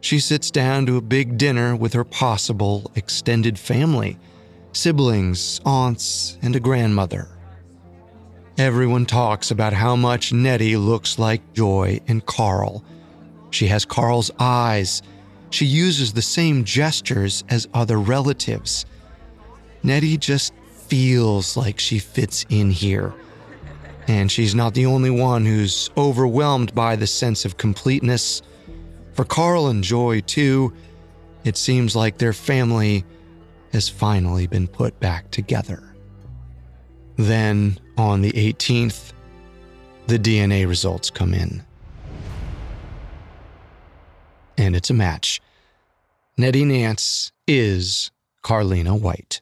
she 0.00 0.20
sits 0.20 0.48
down 0.48 0.86
to 0.86 0.96
a 0.96 1.02
big 1.02 1.36
dinner 1.36 1.74
with 1.74 1.92
her 1.94 2.04
possible 2.04 2.92
extended 2.94 3.58
family 3.58 4.16
siblings, 4.72 5.60
aunts, 5.66 6.38
and 6.42 6.54
a 6.54 6.60
grandmother. 6.60 7.26
Everyone 8.56 9.06
talks 9.06 9.50
about 9.50 9.72
how 9.72 9.96
much 9.96 10.32
Netty 10.32 10.76
looks 10.76 11.18
like 11.18 11.52
Joy 11.52 12.00
and 12.06 12.24
Carl. 12.24 12.84
She 13.50 13.66
has 13.66 13.84
Carl's 13.84 14.30
eyes. 14.38 15.02
She 15.50 15.66
uses 15.66 16.12
the 16.12 16.22
same 16.22 16.64
gestures 16.64 17.44
as 17.48 17.68
other 17.74 17.98
relatives. 17.98 18.86
Netty 19.82 20.16
just 20.16 20.52
feels 20.86 21.56
like 21.56 21.80
she 21.80 21.98
fits 21.98 22.44
in 22.48 22.70
here. 22.70 23.12
And 24.08 24.30
she's 24.30 24.54
not 24.54 24.74
the 24.74 24.86
only 24.86 25.10
one 25.10 25.44
who's 25.44 25.90
overwhelmed 25.96 26.74
by 26.74 26.96
the 26.96 27.06
sense 27.06 27.44
of 27.44 27.56
completeness 27.56 28.42
for 29.20 29.24
Carl 29.26 29.68
and 29.68 29.84
Joy, 29.84 30.20
too, 30.20 30.72
it 31.44 31.56
seems 31.56 31.94
like 31.94 32.16
their 32.16 32.32
family 32.32 33.04
has 33.72 33.86
finally 33.86 34.46
been 34.46 34.66
put 34.66 34.98
back 35.00 35.30
together. 35.30 35.94
Then, 37.16 37.78
on 37.98 38.22
the 38.22 38.32
18th, 38.32 39.12
the 40.06 40.18
DNA 40.18 40.66
results 40.66 41.10
come 41.10 41.34
in. 41.34 41.62
And 44.56 44.76
it's 44.76 44.90
a 44.90 44.94
match. 44.94 45.40
Netty 46.36 46.64
Nance 46.64 47.32
is 47.46 48.10
Carlina 48.42 48.94
White. 48.94 49.40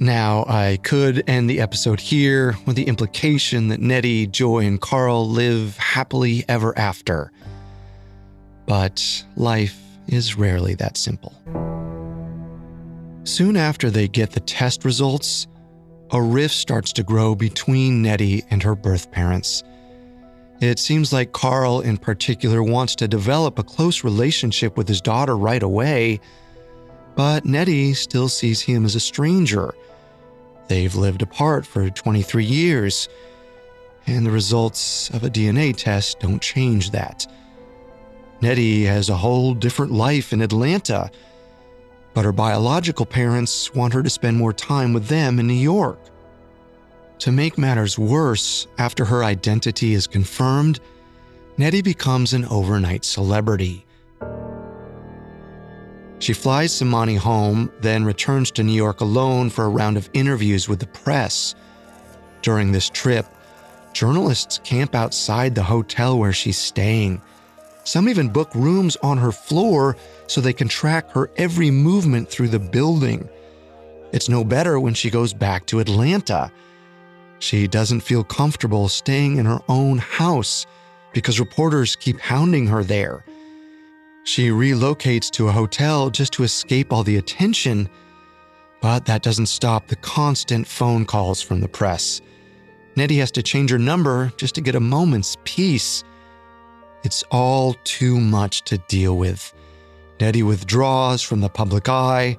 Now, 0.00 0.44
I 0.46 0.78
could 0.84 1.28
end 1.28 1.50
the 1.50 1.60
episode 1.60 1.98
here 1.98 2.56
with 2.66 2.76
the 2.76 2.84
implication 2.84 3.68
that 3.68 3.80
Netty, 3.80 4.28
Joy, 4.28 4.64
and 4.64 4.80
Carl 4.80 5.28
live 5.28 5.76
happily 5.76 6.44
ever 6.48 6.76
after. 6.78 7.32
But 8.66 9.24
life 9.34 9.76
is 10.06 10.36
rarely 10.36 10.74
that 10.76 10.96
simple. 10.96 11.34
Soon 13.24 13.56
after 13.56 13.90
they 13.90 14.06
get 14.06 14.30
the 14.30 14.40
test 14.40 14.84
results, 14.84 15.48
a 16.12 16.22
rift 16.22 16.54
starts 16.54 16.92
to 16.94 17.02
grow 17.02 17.34
between 17.34 18.00
Netty 18.00 18.44
and 18.50 18.62
her 18.62 18.74
birth 18.74 19.10
parents. 19.10 19.64
It 20.60 20.78
seems 20.78 21.12
like 21.12 21.32
Carl, 21.32 21.80
in 21.80 21.96
particular, 21.98 22.62
wants 22.62 22.96
to 22.96 23.08
develop 23.08 23.58
a 23.58 23.62
close 23.62 24.02
relationship 24.02 24.76
with 24.76 24.88
his 24.88 25.00
daughter 25.00 25.36
right 25.36 25.62
away, 25.62 26.20
but 27.14 27.44
Netty 27.44 27.94
still 27.94 28.28
sees 28.28 28.60
him 28.60 28.84
as 28.84 28.94
a 28.94 29.00
stranger 29.00 29.74
They've 30.68 30.94
lived 30.94 31.22
apart 31.22 31.66
for 31.66 31.88
23 31.88 32.44
years, 32.44 33.08
and 34.06 34.24
the 34.24 34.30
results 34.30 35.08
of 35.10 35.24
a 35.24 35.30
DNA 35.30 35.74
test 35.74 36.20
don't 36.20 36.42
change 36.42 36.90
that. 36.90 37.26
Netty 38.42 38.84
has 38.84 39.08
a 39.08 39.16
whole 39.16 39.54
different 39.54 39.92
life 39.92 40.32
in 40.32 40.42
Atlanta, 40.42 41.10
but 42.12 42.24
her 42.24 42.32
biological 42.32 43.06
parents 43.06 43.74
want 43.74 43.94
her 43.94 44.02
to 44.02 44.10
spend 44.10 44.36
more 44.36 44.52
time 44.52 44.92
with 44.92 45.06
them 45.06 45.40
in 45.40 45.46
New 45.46 45.54
York. 45.54 45.98
To 47.20 47.32
make 47.32 47.58
matters 47.58 47.98
worse, 47.98 48.68
after 48.78 49.04
her 49.04 49.24
identity 49.24 49.94
is 49.94 50.06
confirmed, 50.06 50.78
Netty 51.56 51.82
becomes 51.82 52.32
an 52.32 52.44
overnight 52.44 53.04
celebrity. 53.04 53.84
She 56.20 56.32
flies 56.32 56.72
Samani 56.72 57.18
home, 57.18 57.72
then 57.80 58.04
returns 58.04 58.52
to 58.52 58.62
New 58.62 58.72
York 58.72 59.00
alone 59.00 59.50
for 59.50 59.64
a 59.64 59.68
round 59.68 59.96
of 59.96 60.08
interviews 60.12 60.68
with 60.68 60.78
the 60.78 60.86
press. 60.86 61.56
During 62.42 62.70
this 62.70 62.88
trip, 62.88 63.26
journalists 63.92 64.60
camp 64.62 64.94
outside 64.94 65.54
the 65.54 65.62
hotel 65.64 66.18
where 66.18 66.32
she's 66.32 66.58
staying. 66.58 67.20
Some 67.82 68.08
even 68.08 68.28
book 68.28 68.54
rooms 68.54 68.96
on 69.02 69.18
her 69.18 69.32
floor 69.32 69.96
so 70.28 70.40
they 70.40 70.52
can 70.52 70.68
track 70.68 71.10
her 71.10 71.30
every 71.36 71.72
movement 71.72 72.28
through 72.28 72.48
the 72.48 72.58
building. 72.60 73.28
It's 74.12 74.28
no 74.28 74.44
better 74.44 74.78
when 74.78 74.94
she 74.94 75.10
goes 75.10 75.32
back 75.32 75.66
to 75.66 75.80
Atlanta. 75.80 76.52
She 77.38 77.68
doesn't 77.68 78.00
feel 78.00 78.24
comfortable 78.24 78.88
staying 78.88 79.36
in 79.36 79.46
her 79.46 79.60
own 79.68 79.98
house 79.98 80.66
because 81.12 81.40
reporters 81.40 81.96
keep 81.96 82.20
hounding 82.20 82.66
her 82.66 82.82
there. 82.82 83.24
She 84.24 84.50
relocates 84.50 85.30
to 85.32 85.48
a 85.48 85.52
hotel 85.52 86.10
just 86.10 86.32
to 86.34 86.42
escape 86.42 86.92
all 86.92 87.02
the 87.02 87.16
attention, 87.16 87.88
but 88.80 89.06
that 89.06 89.22
doesn't 89.22 89.46
stop 89.46 89.86
the 89.86 89.96
constant 89.96 90.66
phone 90.66 91.04
calls 91.06 91.40
from 91.40 91.60
the 91.60 91.68
press. 91.68 92.20
Netty 92.96 93.18
has 93.18 93.30
to 93.32 93.42
change 93.42 93.70
her 93.70 93.78
number 93.78 94.32
just 94.36 94.54
to 94.56 94.60
get 94.60 94.74
a 94.74 94.80
moment's 94.80 95.36
peace. 95.44 96.04
It's 97.04 97.22
all 97.30 97.74
too 97.84 98.18
much 98.18 98.62
to 98.64 98.78
deal 98.88 99.16
with. 99.16 99.54
Netty 100.20 100.42
withdraws 100.42 101.22
from 101.22 101.40
the 101.40 101.48
public 101.48 101.88
eye 101.88 102.36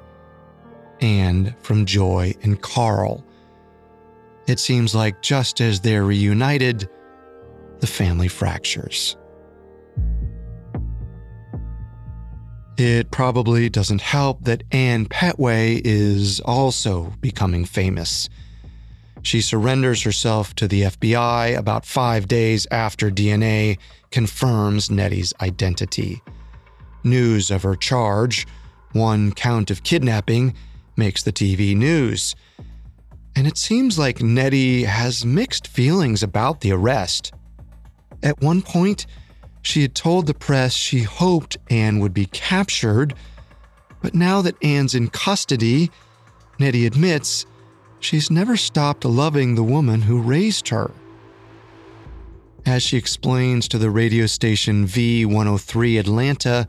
and 1.00 1.56
from 1.62 1.86
Joy 1.86 2.36
and 2.44 2.62
Carl. 2.62 3.26
It 4.50 4.60
seems 4.60 4.96
like 4.96 5.22
just 5.22 5.62
as 5.62 5.80
they're 5.80 6.06
reunited, 6.06 6.90
the 7.82 7.86
family 7.86 8.28
fractures. 8.28 9.16
It 12.76 13.12
probably 13.12 13.70
doesn't 13.70 14.02
help 14.02 14.46
that 14.46 14.64
Anne 14.72 15.06
Pettway 15.06 15.80
is 15.86 16.40
also 16.40 17.14
becoming 17.22 17.64
famous. 17.64 18.28
She 19.22 19.42
surrenders 19.42 20.02
herself 20.02 20.56
to 20.56 20.68
the 20.68 20.82
FBI 20.82 21.56
about 21.56 21.86
five 21.86 22.28
days 22.28 22.66
after 22.72 23.12
DNA 23.12 23.78
confirms 24.10 24.90
Netty's 24.90 25.32
identity. 25.42 26.24
News 27.04 27.52
of 27.52 27.62
her 27.62 27.76
charge, 27.76 28.48
one 28.94 29.32
count 29.32 29.70
of 29.70 29.84
kidnapping, 29.84 30.56
makes 30.98 31.22
the 31.22 31.32
TV 31.32 31.76
news. 31.76 32.36
And 33.40 33.48
it 33.48 33.58
seems 33.58 33.98
like 33.98 34.22
Netty 34.22 34.84
has 34.84 35.26
mixed 35.26 35.66
feelings 35.66 36.24
about 36.24 36.60
the 36.60 36.74
arrest. 36.74 37.32
At 38.22 38.42
one 38.42 38.62
point, 38.62 39.06
she 39.62 39.82
had 39.82 39.96
told 39.96 40.28
the 40.28 40.34
press 40.34 40.74
she 40.74 41.04
hoped 41.04 41.56
Anne 41.70 42.00
would 42.00 42.14
be 42.14 42.26
captured, 42.26 43.14
but 44.02 44.14
now 44.14 44.42
that 44.42 44.62
Anne's 44.62 44.94
in 44.94 45.08
custody, 45.08 45.90
Netty 46.60 46.86
admits 46.86 47.46
she's 48.02 48.30
never 48.30 48.58
stopped 48.58 49.06
loving 49.06 49.56
the 49.56 49.64
woman 49.64 50.02
who 50.02 50.22
raised 50.22 50.68
her. 50.68 50.92
As 52.66 52.84
she 52.84 52.98
explains 52.98 53.70
to 53.70 53.78
the 53.78 53.90
radio 53.90 54.26
station 54.26 54.86
V103 54.86 55.98
Atlanta, 55.98 56.68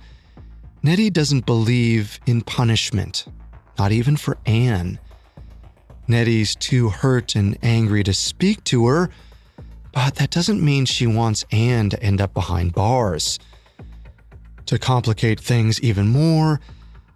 Netty 0.84 1.10
doesn't 1.10 1.46
believe 1.46 2.20
in 2.26 2.42
punishment, 2.42 3.26
not 3.76 3.90
even 3.90 4.16
for 4.16 4.38
Ann. 4.46 5.00
Netty's 6.10 6.54
too 6.54 6.90
hurt 6.90 7.34
and 7.34 7.56
angry 7.62 8.02
to 8.04 8.12
speak 8.12 8.64
to 8.64 8.86
her 8.86 9.10
but 9.92 10.16
that 10.16 10.30
doesn't 10.30 10.64
mean 10.64 10.84
she 10.84 11.06
wants 11.06 11.44
Anne 11.50 11.90
to 11.90 12.02
end 12.02 12.20
up 12.20 12.32
behind 12.32 12.72
bars. 12.72 13.38
To 14.66 14.78
complicate 14.78 15.40
things 15.40 15.80
even 15.80 16.08
more, 16.08 16.60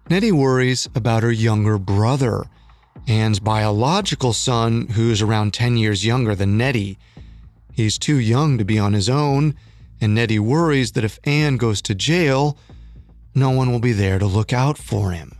Netty 0.09 0.31
worries 0.31 0.87
about 0.93 1.23
her 1.23 1.31
younger 1.31 1.77
brother, 1.77 2.45
Anne's 3.07 3.39
biological 3.39 4.33
son, 4.33 4.87
who's 4.87 5.21
around 5.21 5.53
10 5.53 5.77
years 5.77 6.05
younger 6.05 6.35
than 6.35 6.57
Netty. 6.57 6.97
He's 7.73 7.97
too 7.97 8.17
young 8.17 8.57
to 8.57 8.65
be 8.65 8.77
on 8.77 8.93
his 8.93 9.09
own, 9.09 9.55
and 10.01 10.13
Netty 10.13 10.39
worries 10.39 10.91
that 10.93 11.03
if 11.03 11.19
Anne 11.23 11.57
goes 11.57 11.81
to 11.83 11.95
jail, 11.95 12.57
no 13.33 13.51
one 13.51 13.71
will 13.71 13.79
be 13.79 13.93
there 13.93 14.19
to 14.19 14.25
look 14.25 14.53
out 14.53 14.77
for 14.77 15.11
him. 15.11 15.37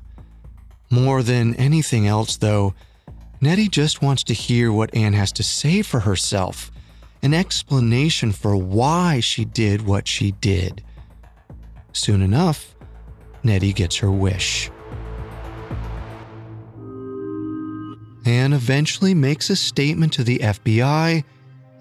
More 0.89 1.21
than 1.21 1.55
anything 1.55 2.07
else, 2.07 2.37
though, 2.37 2.73
Netty 3.45 3.67
just 3.67 4.01
wants 4.01 4.23
to 4.23 4.33
hear 4.33 4.71
what 4.71 4.95
Anne 4.95 5.13
has 5.13 5.31
to 5.33 5.43
say 5.43 5.83
for 5.83 5.99
herself, 5.99 6.71
an 7.21 7.31
explanation 7.31 8.31
for 8.31 8.57
why 8.57 9.19
she 9.19 9.45
did 9.45 9.85
what 9.85 10.07
she 10.07 10.31
did. 10.31 10.83
Soon 11.93 12.23
enough, 12.23 12.75
Netty 13.43 13.71
gets 13.71 13.97
her 13.97 14.09
wish. 14.09 14.71
Anne 18.25 18.53
eventually 18.53 19.13
makes 19.13 19.51
a 19.51 19.55
statement 19.55 20.11
to 20.13 20.23
the 20.23 20.39
FBI 20.39 21.23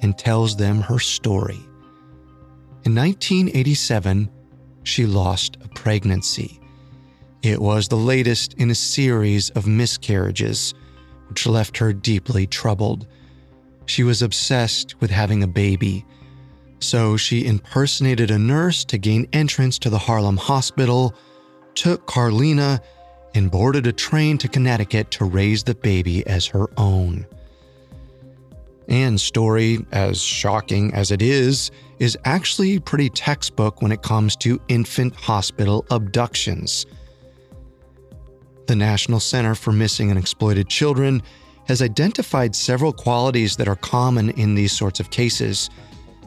and 0.03 0.19
tells 0.19 0.59
them 0.59 0.83
her 0.83 0.99
story. 0.99 1.61
In 2.85 2.95
1987, 2.95 4.31
she 4.83 5.07
lost 5.07 5.57
a 5.65 5.69
pregnancy. 5.69 6.61
It 7.43 7.63
was 7.63 7.89
the 7.89 7.97
latest 7.97 8.53
in 8.59 8.71
a 8.71 8.75
series 8.75 9.49
of 9.49 9.67
miscarriages 9.67 10.75
which 11.29 11.47
left 11.47 11.79
her 11.79 11.93
deeply 11.93 12.47
troubled. 12.47 13.07
She 13.87 14.03
was 14.03 14.23
obsessed 14.23 15.01
with 15.01 15.11
having 15.11 15.43
a 15.43 15.49
baby, 15.49 16.05
so 16.81 17.17
she 17.17 17.47
impersonated 17.47 18.31
a 18.31 18.39
nurse 18.39 18.85
to 18.87 18.99
gain 18.99 19.27
entrance 19.33 19.79
to 19.79 19.91
the 19.91 19.99
Harlem 19.99 20.37
hospital, 20.37 21.15
took 21.75 22.07
Carlina, 22.07 22.81
and 23.35 23.51
boarded 23.51 23.87
a 23.87 23.93
train 23.93 24.39
to 24.39 24.49
Connecticut 24.49 25.11
to 25.13 25.25
raise 25.25 25.65
the 25.65 25.75
baby 25.75 26.27
as 26.27 26.47
her 26.47 26.69
own. 26.77 27.27
Anne's 28.89 29.23
story, 29.23 29.79
as 29.93 30.21
shocking 30.21 30.93
as 30.93 31.11
it 31.11 31.23
is, 31.23 31.71
is 31.99 32.19
actually 32.25 32.79
pretty 32.79 33.09
textbook 33.09 33.81
when 33.81 33.93
it 33.93 34.03
comes 34.03 34.37
to 34.37 34.61
infant 34.69 35.15
hospital 35.17 35.87
abductions. 35.91 36.87
The 38.67 38.77
National 38.77 39.21
Center 39.21 39.55
for 39.55 39.73
Missing 39.73 40.09
and 40.11 40.19
Exploited 40.19 40.69
Children 40.69 41.23
has 41.69 41.83
identified 41.83 42.57
several 42.57 42.95
qualities 42.95 43.57
that 43.57 43.69
are 43.69 43.77
common 43.77 44.31
in 44.31 44.55
these 44.55 44.73
sorts 44.73 45.01
of 45.01 45.11
cases. 45.11 45.69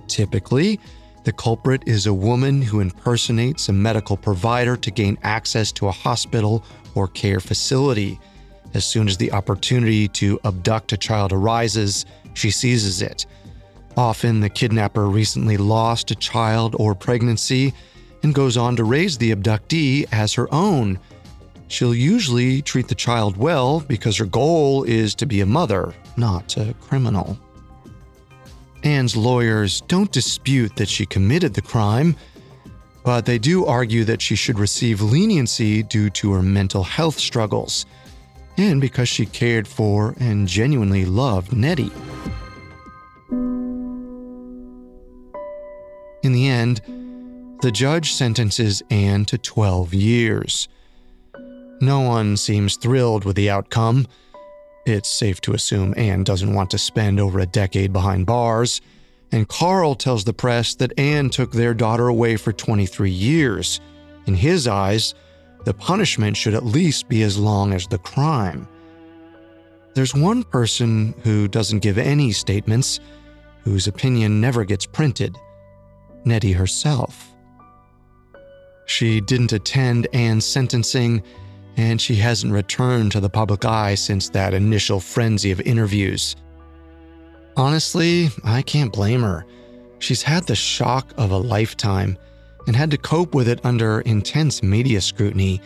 Typically, 0.07 0.79
the 1.23 1.31
culprit 1.31 1.81
is 1.87 2.05
a 2.05 2.13
woman 2.13 2.61
who 2.61 2.79
impersonates 2.79 3.69
a 3.69 3.73
medical 3.73 4.15
provider 4.15 4.77
to 4.77 4.91
gain 4.91 5.17
access 5.23 5.71
to 5.73 5.87
a 5.87 5.91
hospital 5.91 6.63
or 6.93 7.07
care 7.07 7.39
facility. 7.39 8.19
As 8.75 8.85
soon 8.85 9.07
as 9.07 9.17
the 9.17 9.31
opportunity 9.31 10.07
to 10.09 10.39
abduct 10.45 10.93
a 10.93 10.97
child 10.97 11.33
arises, 11.33 12.05
she 12.35 12.51
seizes 12.51 13.01
it. 13.01 13.25
Often, 13.97 14.41
the 14.41 14.49
kidnapper 14.49 15.07
recently 15.07 15.57
lost 15.57 16.11
a 16.11 16.15
child 16.15 16.75
or 16.77 16.93
pregnancy 16.93 17.73
and 18.21 18.33
goes 18.33 18.57
on 18.57 18.75
to 18.75 18.83
raise 18.83 19.17
the 19.17 19.31
abductee 19.31 20.05
as 20.11 20.33
her 20.33 20.47
own. 20.53 20.99
She'll 21.67 21.95
usually 21.95 22.61
treat 22.61 22.87
the 22.87 22.95
child 22.95 23.37
well 23.37 23.81
because 23.81 24.17
her 24.17 24.25
goal 24.25 24.83
is 24.83 25.15
to 25.15 25.25
be 25.25 25.41
a 25.41 25.45
mother, 25.45 25.93
not 26.15 26.55
a 26.57 26.73
criminal. 26.79 27.37
Anne's 28.83 29.15
lawyers 29.17 29.81
don't 29.81 30.11
dispute 30.11 30.75
that 30.77 30.87
she 30.87 31.05
committed 31.05 31.53
the 31.53 31.61
crime, 31.61 32.15
but 33.03 33.25
they 33.25 33.37
do 33.37 33.65
argue 33.65 34.03
that 34.05 34.21
she 34.21 34.35
should 34.35 34.59
receive 34.59 35.01
leniency 35.01 35.83
due 35.83 36.09
to 36.11 36.31
her 36.33 36.41
mental 36.41 36.83
health 36.83 37.17
struggles 37.17 37.85
and 38.57 38.81
because 38.81 39.07
she 39.07 39.25
cared 39.25 39.67
for 39.67 40.15
and 40.19 40.47
genuinely 40.47 41.05
loved 41.05 41.55
Netty. 41.55 41.91
In 46.23 46.33
the 46.33 46.47
end, 46.47 46.81
the 47.61 47.71
judge 47.71 48.13
sentences 48.13 48.81
Anne 48.89 49.25
to 49.25 49.37
12 49.37 49.93
years. 49.93 50.67
No 51.79 52.01
one 52.01 52.37
seems 52.37 52.75
thrilled 52.75 53.23
with 53.23 53.35
the 53.35 53.49
outcome. 53.49 54.07
It's 54.85 55.11
safe 55.11 55.41
to 55.41 55.53
assume 55.53 55.93
Anne 55.95 56.23
doesn't 56.23 56.53
want 56.53 56.71
to 56.71 56.77
spend 56.77 57.19
over 57.19 57.39
a 57.39 57.45
decade 57.45 57.93
behind 57.93 58.25
bars, 58.25 58.81
and 59.31 59.47
Carl 59.47 59.93
tells 59.93 60.23
the 60.23 60.33
press 60.33 60.73
that 60.75 60.97
Anne 60.97 61.29
took 61.29 61.51
their 61.51 61.73
daughter 61.73 62.07
away 62.07 62.37
for 62.37 62.51
23 62.51 63.11
years. 63.11 63.79
In 64.25 64.33
his 64.33 64.67
eyes, 64.67 65.13
the 65.65 65.73
punishment 65.73 66.37
should 66.37 66.53
at 66.53 66.65
least 66.65 67.09
be 67.09 67.23
as 67.23 67.37
long 67.37 67.73
as 67.73 67.85
the 67.87 67.97
crime. 67.97 68.67
There's 69.93 70.15
one 70.15 70.43
person 70.43 71.13
who 71.23 71.47
doesn't 71.47 71.79
give 71.79 71.97
any 71.97 72.31
statements, 72.31 72.99
whose 73.63 73.87
opinion 73.87 74.39
never 74.39 74.63
gets 74.63 74.85
printed 74.85 75.37
Netty 76.23 76.51
herself. 76.51 77.33
She 78.85 79.21
didn't 79.21 79.53
attend 79.53 80.07
Anne's 80.13 80.45
sentencing, 80.45 81.23
and 81.77 82.01
she 82.01 82.15
hasn't 82.15 82.51
returned 82.51 83.11
to 83.11 83.19
the 83.19 83.29
public 83.29 83.63
eye 83.63 83.93
since 83.95 84.29
that 84.29 84.53
initial 84.53 84.99
frenzy 84.99 85.51
of 85.51 85.61
interviews. 85.61 86.35
Honestly, 87.55 88.29
I 88.43 88.63
can't 88.63 88.91
blame 88.91 89.21
her. 89.21 89.45
She's 89.99 90.23
had 90.23 90.45
the 90.45 90.55
shock 90.55 91.13
of 91.17 91.31
a 91.31 91.37
lifetime 91.37 92.17
and 92.65 92.75
had 92.75 92.91
to 92.91 92.97
cope 92.97 93.33
with 93.33 93.47
it 93.47 93.63
under 93.63 94.01
intense 94.01 94.61
media 94.61 95.01
scrutiny. 95.01 95.61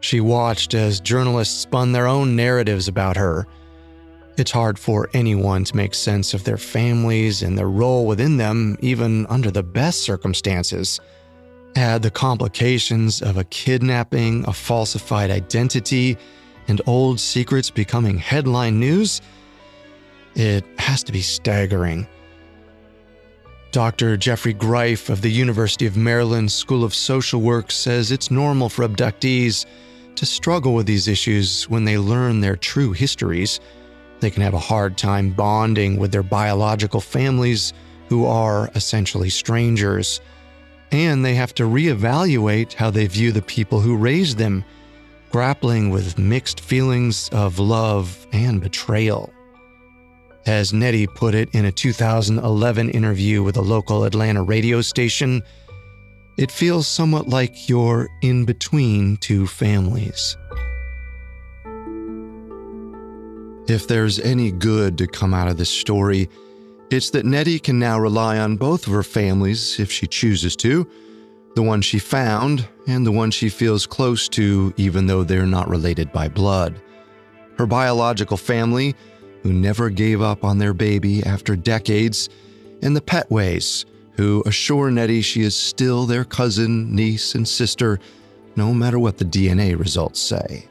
She 0.00 0.20
watched 0.20 0.74
as 0.74 1.00
journalists 1.00 1.62
spun 1.62 1.92
their 1.92 2.06
own 2.06 2.36
narratives 2.36 2.88
about 2.88 3.16
her. 3.16 3.46
It's 4.36 4.50
hard 4.50 4.78
for 4.78 5.08
anyone 5.14 5.64
to 5.64 5.76
make 5.76 5.94
sense 5.94 6.34
of 6.34 6.44
their 6.44 6.58
families 6.58 7.42
and 7.42 7.56
their 7.56 7.70
role 7.70 8.04
within 8.06 8.36
them, 8.36 8.76
even 8.80 9.26
under 9.26 9.50
the 9.50 9.62
best 9.62 10.00
circumstances. 10.00 11.00
Add 11.76 12.02
the 12.02 12.10
complications 12.10 13.20
of 13.20 13.36
a 13.36 13.44
kidnapping, 13.44 14.44
a 14.46 14.52
falsified 14.52 15.30
identity, 15.30 16.16
and 16.68 16.80
old 16.86 17.18
secrets 17.18 17.70
becoming 17.70 18.18
headline 18.18 18.78
news. 18.78 19.20
It 20.34 20.64
has 20.78 21.02
to 21.04 21.12
be 21.12 21.20
staggering. 21.20 22.06
Dr. 23.72 24.16
Geoffrey 24.16 24.52
Greif 24.52 25.10
of 25.10 25.20
the 25.20 25.30
University 25.30 25.84
of 25.84 25.96
Maryland 25.96 26.52
School 26.52 26.84
of 26.84 26.94
Social 26.94 27.40
Work 27.40 27.72
says 27.72 28.12
it's 28.12 28.30
normal 28.30 28.68
for 28.68 28.86
abductees 28.86 29.66
to 30.14 30.24
struggle 30.24 30.74
with 30.74 30.86
these 30.86 31.08
issues 31.08 31.68
when 31.68 31.84
they 31.84 31.98
learn 31.98 32.40
their 32.40 32.54
true 32.54 32.92
histories. 32.92 33.58
They 34.20 34.30
can 34.30 34.42
have 34.42 34.54
a 34.54 34.60
hard 34.60 34.96
time 34.96 35.30
bonding 35.30 35.98
with 35.98 36.12
their 36.12 36.22
biological 36.22 37.00
families, 37.00 37.72
who 38.08 38.26
are 38.26 38.70
essentially 38.74 39.30
strangers. 39.30 40.20
And 40.94 41.24
they 41.24 41.34
have 41.34 41.52
to 41.54 41.64
reevaluate 41.64 42.74
how 42.74 42.88
they 42.88 43.08
view 43.08 43.32
the 43.32 43.42
people 43.42 43.80
who 43.80 43.96
raised 43.96 44.38
them, 44.38 44.64
grappling 45.32 45.90
with 45.90 46.18
mixed 46.18 46.60
feelings 46.60 47.28
of 47.30 47.58
love 47.58 48.24
and 48.32 48.60
betrayal. 48.60 49.32
As 50.46 50.72
Netty 50.72 51.08
put 51.08 51.34
it 51.34 51.48
in 51.52 51.64
a 51.64 51.72
2011 51.72 52.90
interview 52.90 53.42
with 53.42 53.56
a 53.56 53.60
local 53.60 54.04
Atlanta 54.04 54.44
radio 54.44 54.82
station, 54.82 55.42
it 56.38 56.52
feels 56.52 56.86
somewhat 56.86 57.26
like 57.28 57.68
you're 57.68 58.08
in 58.22 58.44
between 58.44 59.16
two 59.16 59.48
families. 59.48 60.36
If 63.66 63.88
there's 63.88 64.20
any 64.20 64.52
good 64.52 64.96
to 64.98 65.08
come 65.08 65.34
out 65.34 65.48
of 65.48 65.56
this 65.56 65.70
story, 65.70 66.28
it's 66.90 67.10
that 67.10 67.24
Netty 67.24 67.58
can 67.58 67.78
now 67.78 67.98
rely 67.98 68.38
on 68.38 68.56
both 68.56 68.86
of 68.86 68.92
her 68.92 69.02
families 69.02 69.80
if 69.80 69.90
she 69.90 70.06
chooses 70.06 70.56
to 70.56 70.88
the 71.54 71.62
one 71.62 71.80
she 71.80 71.98
found 71.98 72.68
and 72.86 73.06
the 73.06 73.12
one 73.12 73.30
she 73.30 73.48
feels 73.48 73.86
close 73.86 74.28
to, 74.28 74.74
even 74.76 75.06
though 75.06 75.24
they're 75.24 75.46
not 75.46 75.68
related 75.68 76.12
by 76.12 76.28
blood. 76.28 76.80
Her 77.58 77.66
biological 77.66 78.36
family, 78.36 78.94
who 79.42 79.52
never 79.52 79.90
gave 79.90 80.20
up 80.20 80.44
on 80.44 80.58
their 80.58 80.74
baby 80.74 81.22
after 81.22 81.54
decades, 81.54 82.28
and 82.82 82.96
the 82.96 83.00
Pettways, 83.00 83.84
who 84.16 84.42
assure 84.46 84.90
Netty 84.90 85.22
she 85.22 85.42
is 85.42 85.56
still 85.56 86.06
their 86.06 86.24
cousin, 86.24 86.94
niece, 86.94 87.34
and 87.34 87.46
sister, 87.46 88.00
no 88.56 88.74
matter 88.74 88.98
what 88.98 89.18
the 89.18 89.24
DNA 89.24 89.78
results 89.78 90.20
say. 90.20 90.68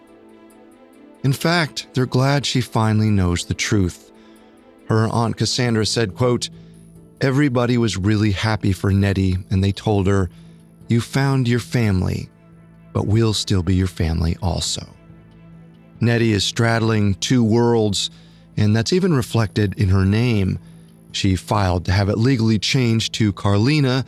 In 1.24 1.34
fact, 1.34 1.88
they're 1.94 2.06
glad 2.06 2.46
she 2.46 2.62
finally 2.62 3.10
knows 3.10 3.46
the 3.46 3.54
truth. 3.54 4.12
Her 4.88 5.08
aunt 5.08 5.38
Cassandra 5.38 5.86
said, 5.86 6.16
quote, 6.16 6.50
Everybody 7.22 7.78
was 7.78 7.98
really 7.98 8.32
happy 8.32 8.74
for 8.74 8.92
Netty, 8.92 9.38
and 9.50 9.64
they 9.64 9.72
told 9.72 10.08
her, 10.08 10.30
You 10.88 11.00
found 11.00 11.48
your 11.48 11.60
family, 11.60 12.30
but 12.92 13.08
we'll 13.08 13.34
still 13.34 13.64
be 13.64 13.76
your 13.76 13.88
family 13.88 14.36
also. 14.42 14.86
Netty 16.02 16.34
is 16.34 16.44
straddling 16.44 17.16
two 17.16 17.44
worlds, 17.44 18.10
and 18.58 18.76
that's 18.76 18.92
even 18.92 19.14
reflected 19.14 19.80
in 19.80 19.90
her 19.90 20.06
name. 20.06 20.60
She 21.14 21.36
filed 21.36 21.86
to 21.86 21.92
have 21.92 22.10
it 22.10 22.18
legally 22.18 22.60
changed 22.60 23.14
to 23.14 23.32
Carlina, 23.32 24.04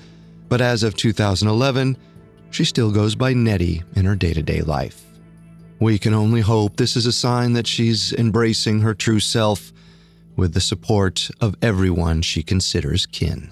but 0.50 0.60
as 0.60 0.84
of 0.84 0.96
2011, 0.96 1.98
she 2.52 2.66
still 2.66 2.92
goes 2.92 3.16
by 3.16 3.34
Netty 3.34 3.82
in 3.96 4.06
her 4.06 4.16
day 4.16 4.34
to 4.34 4.44
day 4.44 4.62
life. 4.62 5.04
We 5.80 5.98
can 5.98 6.14
only 6.14 6.42
hope 6.42 6.76
this 6.76 6.96
is 6.96 7.06
a 7.06 7.12
sign 7.12 7.54
that 7.54 7.68
she's 7.68 8.14
embracing 8.14 8.82
her 8.82 8.94
true 8.94 9.20
self 9.20 9.72
with 10.36 10.54
the 10.54 10.62
support 10.62 11.30
of 11.42 11.56
everyone 11.62 12.22
she 12.22 12.44
considers 12.44 13.06
kin. 13.06 13.52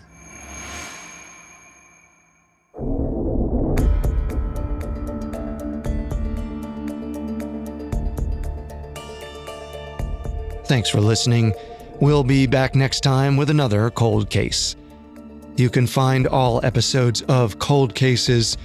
Thanks 10.65 10.89
for 10.89 11.01
listening. 11.01 11.53
We'll 11.99 12.23
be 12.23 12.47
back 12.47 12.73
next 12.73 13.01
time 13.01 13.37
with 13.37 13.49
another 13.49 13.89
cold 13.91 14.29
case. 14.29 14.75
You 15.55 15.69
can 15.69 15.85
find 15.85 16.25
all 16.25 16.65
episodes 16.65 17.21
of 17.23 17.59
Cold 17.59 17.93
Cases 17.93 18.57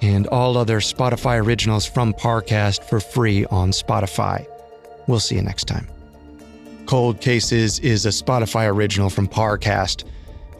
and 0.00 0.26
all 0.26 0.58
other 0.58 0.80
Spotify 0.80 1.40
originals 1.40 1.86
from 1.86 2.14
Parcast 2.14 2.82
for 2.88 2.98
free 2.98 3.44
on 3.46 3.70
Spotify. 3.70 4.44
We'll 5.06 5.20
see 5.20 5.36
you 5.36 5.42
next 5.42 5.64
time. 5.64 5.91
Cold 6.86 7.20
Cases 7.20 7.78
is 7.78 8.06
a 8.06 8.10
Spotify 8.10 8.70
original 8.70 9.08
from 9.08 9.28
Parcast. 9.28 10.04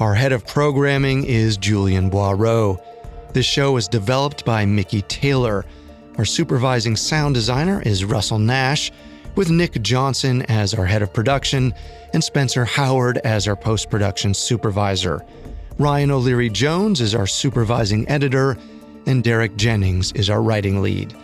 Our 0.01 0.15
head 0.15 0.33
of 0.33 0.47
programming 0.47 1.25
is 1.25 1.57
Julian 1.57 2.11
Boireau. 2.11 2.83
This 3.33 3.45
show 3.45 3.73
was 3.73 3.89
developed 3.89 4.45
by 4.45 4.65
Mickey 4.65 5.03
Taylor. 5.03 5.65
Our 6.19 6.25
supervising 6.25 6.97
sound 6.97 7.35
designer 7.35 7.83
is 7.83 8.05
Russell 8.05 8.39
Nash, 8.39 8.91
with 9.35 9.51
Nick 9.51 9.83
Johnson 9.83 10.43
as 10.43 10.75
our 10.75 10.87
head 10.87 11.03
of 11.03 11.13
production 11.13 11.75
and 12.13 12.23
Spencer 12.23 12.65
Howard 12.65 13.19
as 13.19 13.49
our 13.49 13.57
post 13.57 13.91
production 13.91 14.33
supervisor. 14.33 15.25
Ryan 15.79 16.11
O'Leary 16.11 16.51
Jones 16.51 17.01
is 17.01 17.15
our 17.15 17.27
supervising 17.27 18.09
editor, 18.09 18.57
and 19.07 19.25
Derek 19.25 19.57
Jennings 19.57 20.13
is 20.13 20.31
our 20.31 20.43
writing 20.43 20.83
lead. 20.83 21.15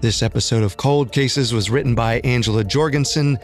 This 0.00 0.22
episode 0.22 0.62
of 0.62 0.76
Cold 0.76 1.10
Cases 1.10 1.54
was 1.54 1.70
written 1.70 1.94
by 1.94 2.20
Angela 2.20 2.62
Jorgensen, 2.62 3.38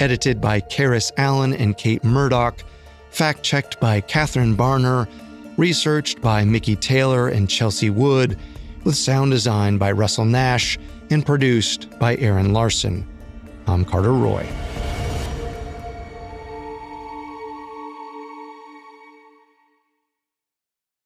edited 0.00 0.40
by 0.40 0.60
Karis 0.60 1.10
Allen 1.16 1.52
and 1.54 1.76
Kate 1.76 2.04
Murdoch, 2.04 2.62
fact 3.10 3.42
checked 3.42 3.80
by 3.80 4.00
Catherine 4.00 4.56
Barner, 4.56 5.08
researched 5.56 6.20
by 6.20 6.44
Mickey 6.44 6.76
Taylor 6.76 7.28
and 7.28 7.48
Chelsea 7.48 7.90
Wood, 7.90 8.38
with 8.84 8.96
sound 8.96 9.30
design 9.30 9.78
by 9.78 9.92
Russell 9.92 10.24
Nash, 10.24 10.78
and 11.10 11.24
produced 11.24 11.88
by 11.98 12.16
Aaron 12.16 12.52
Larson. 12.52 13.06
I'm 13.66 13.84
Carter 13.84 14.12
Roy. 14.12 14.46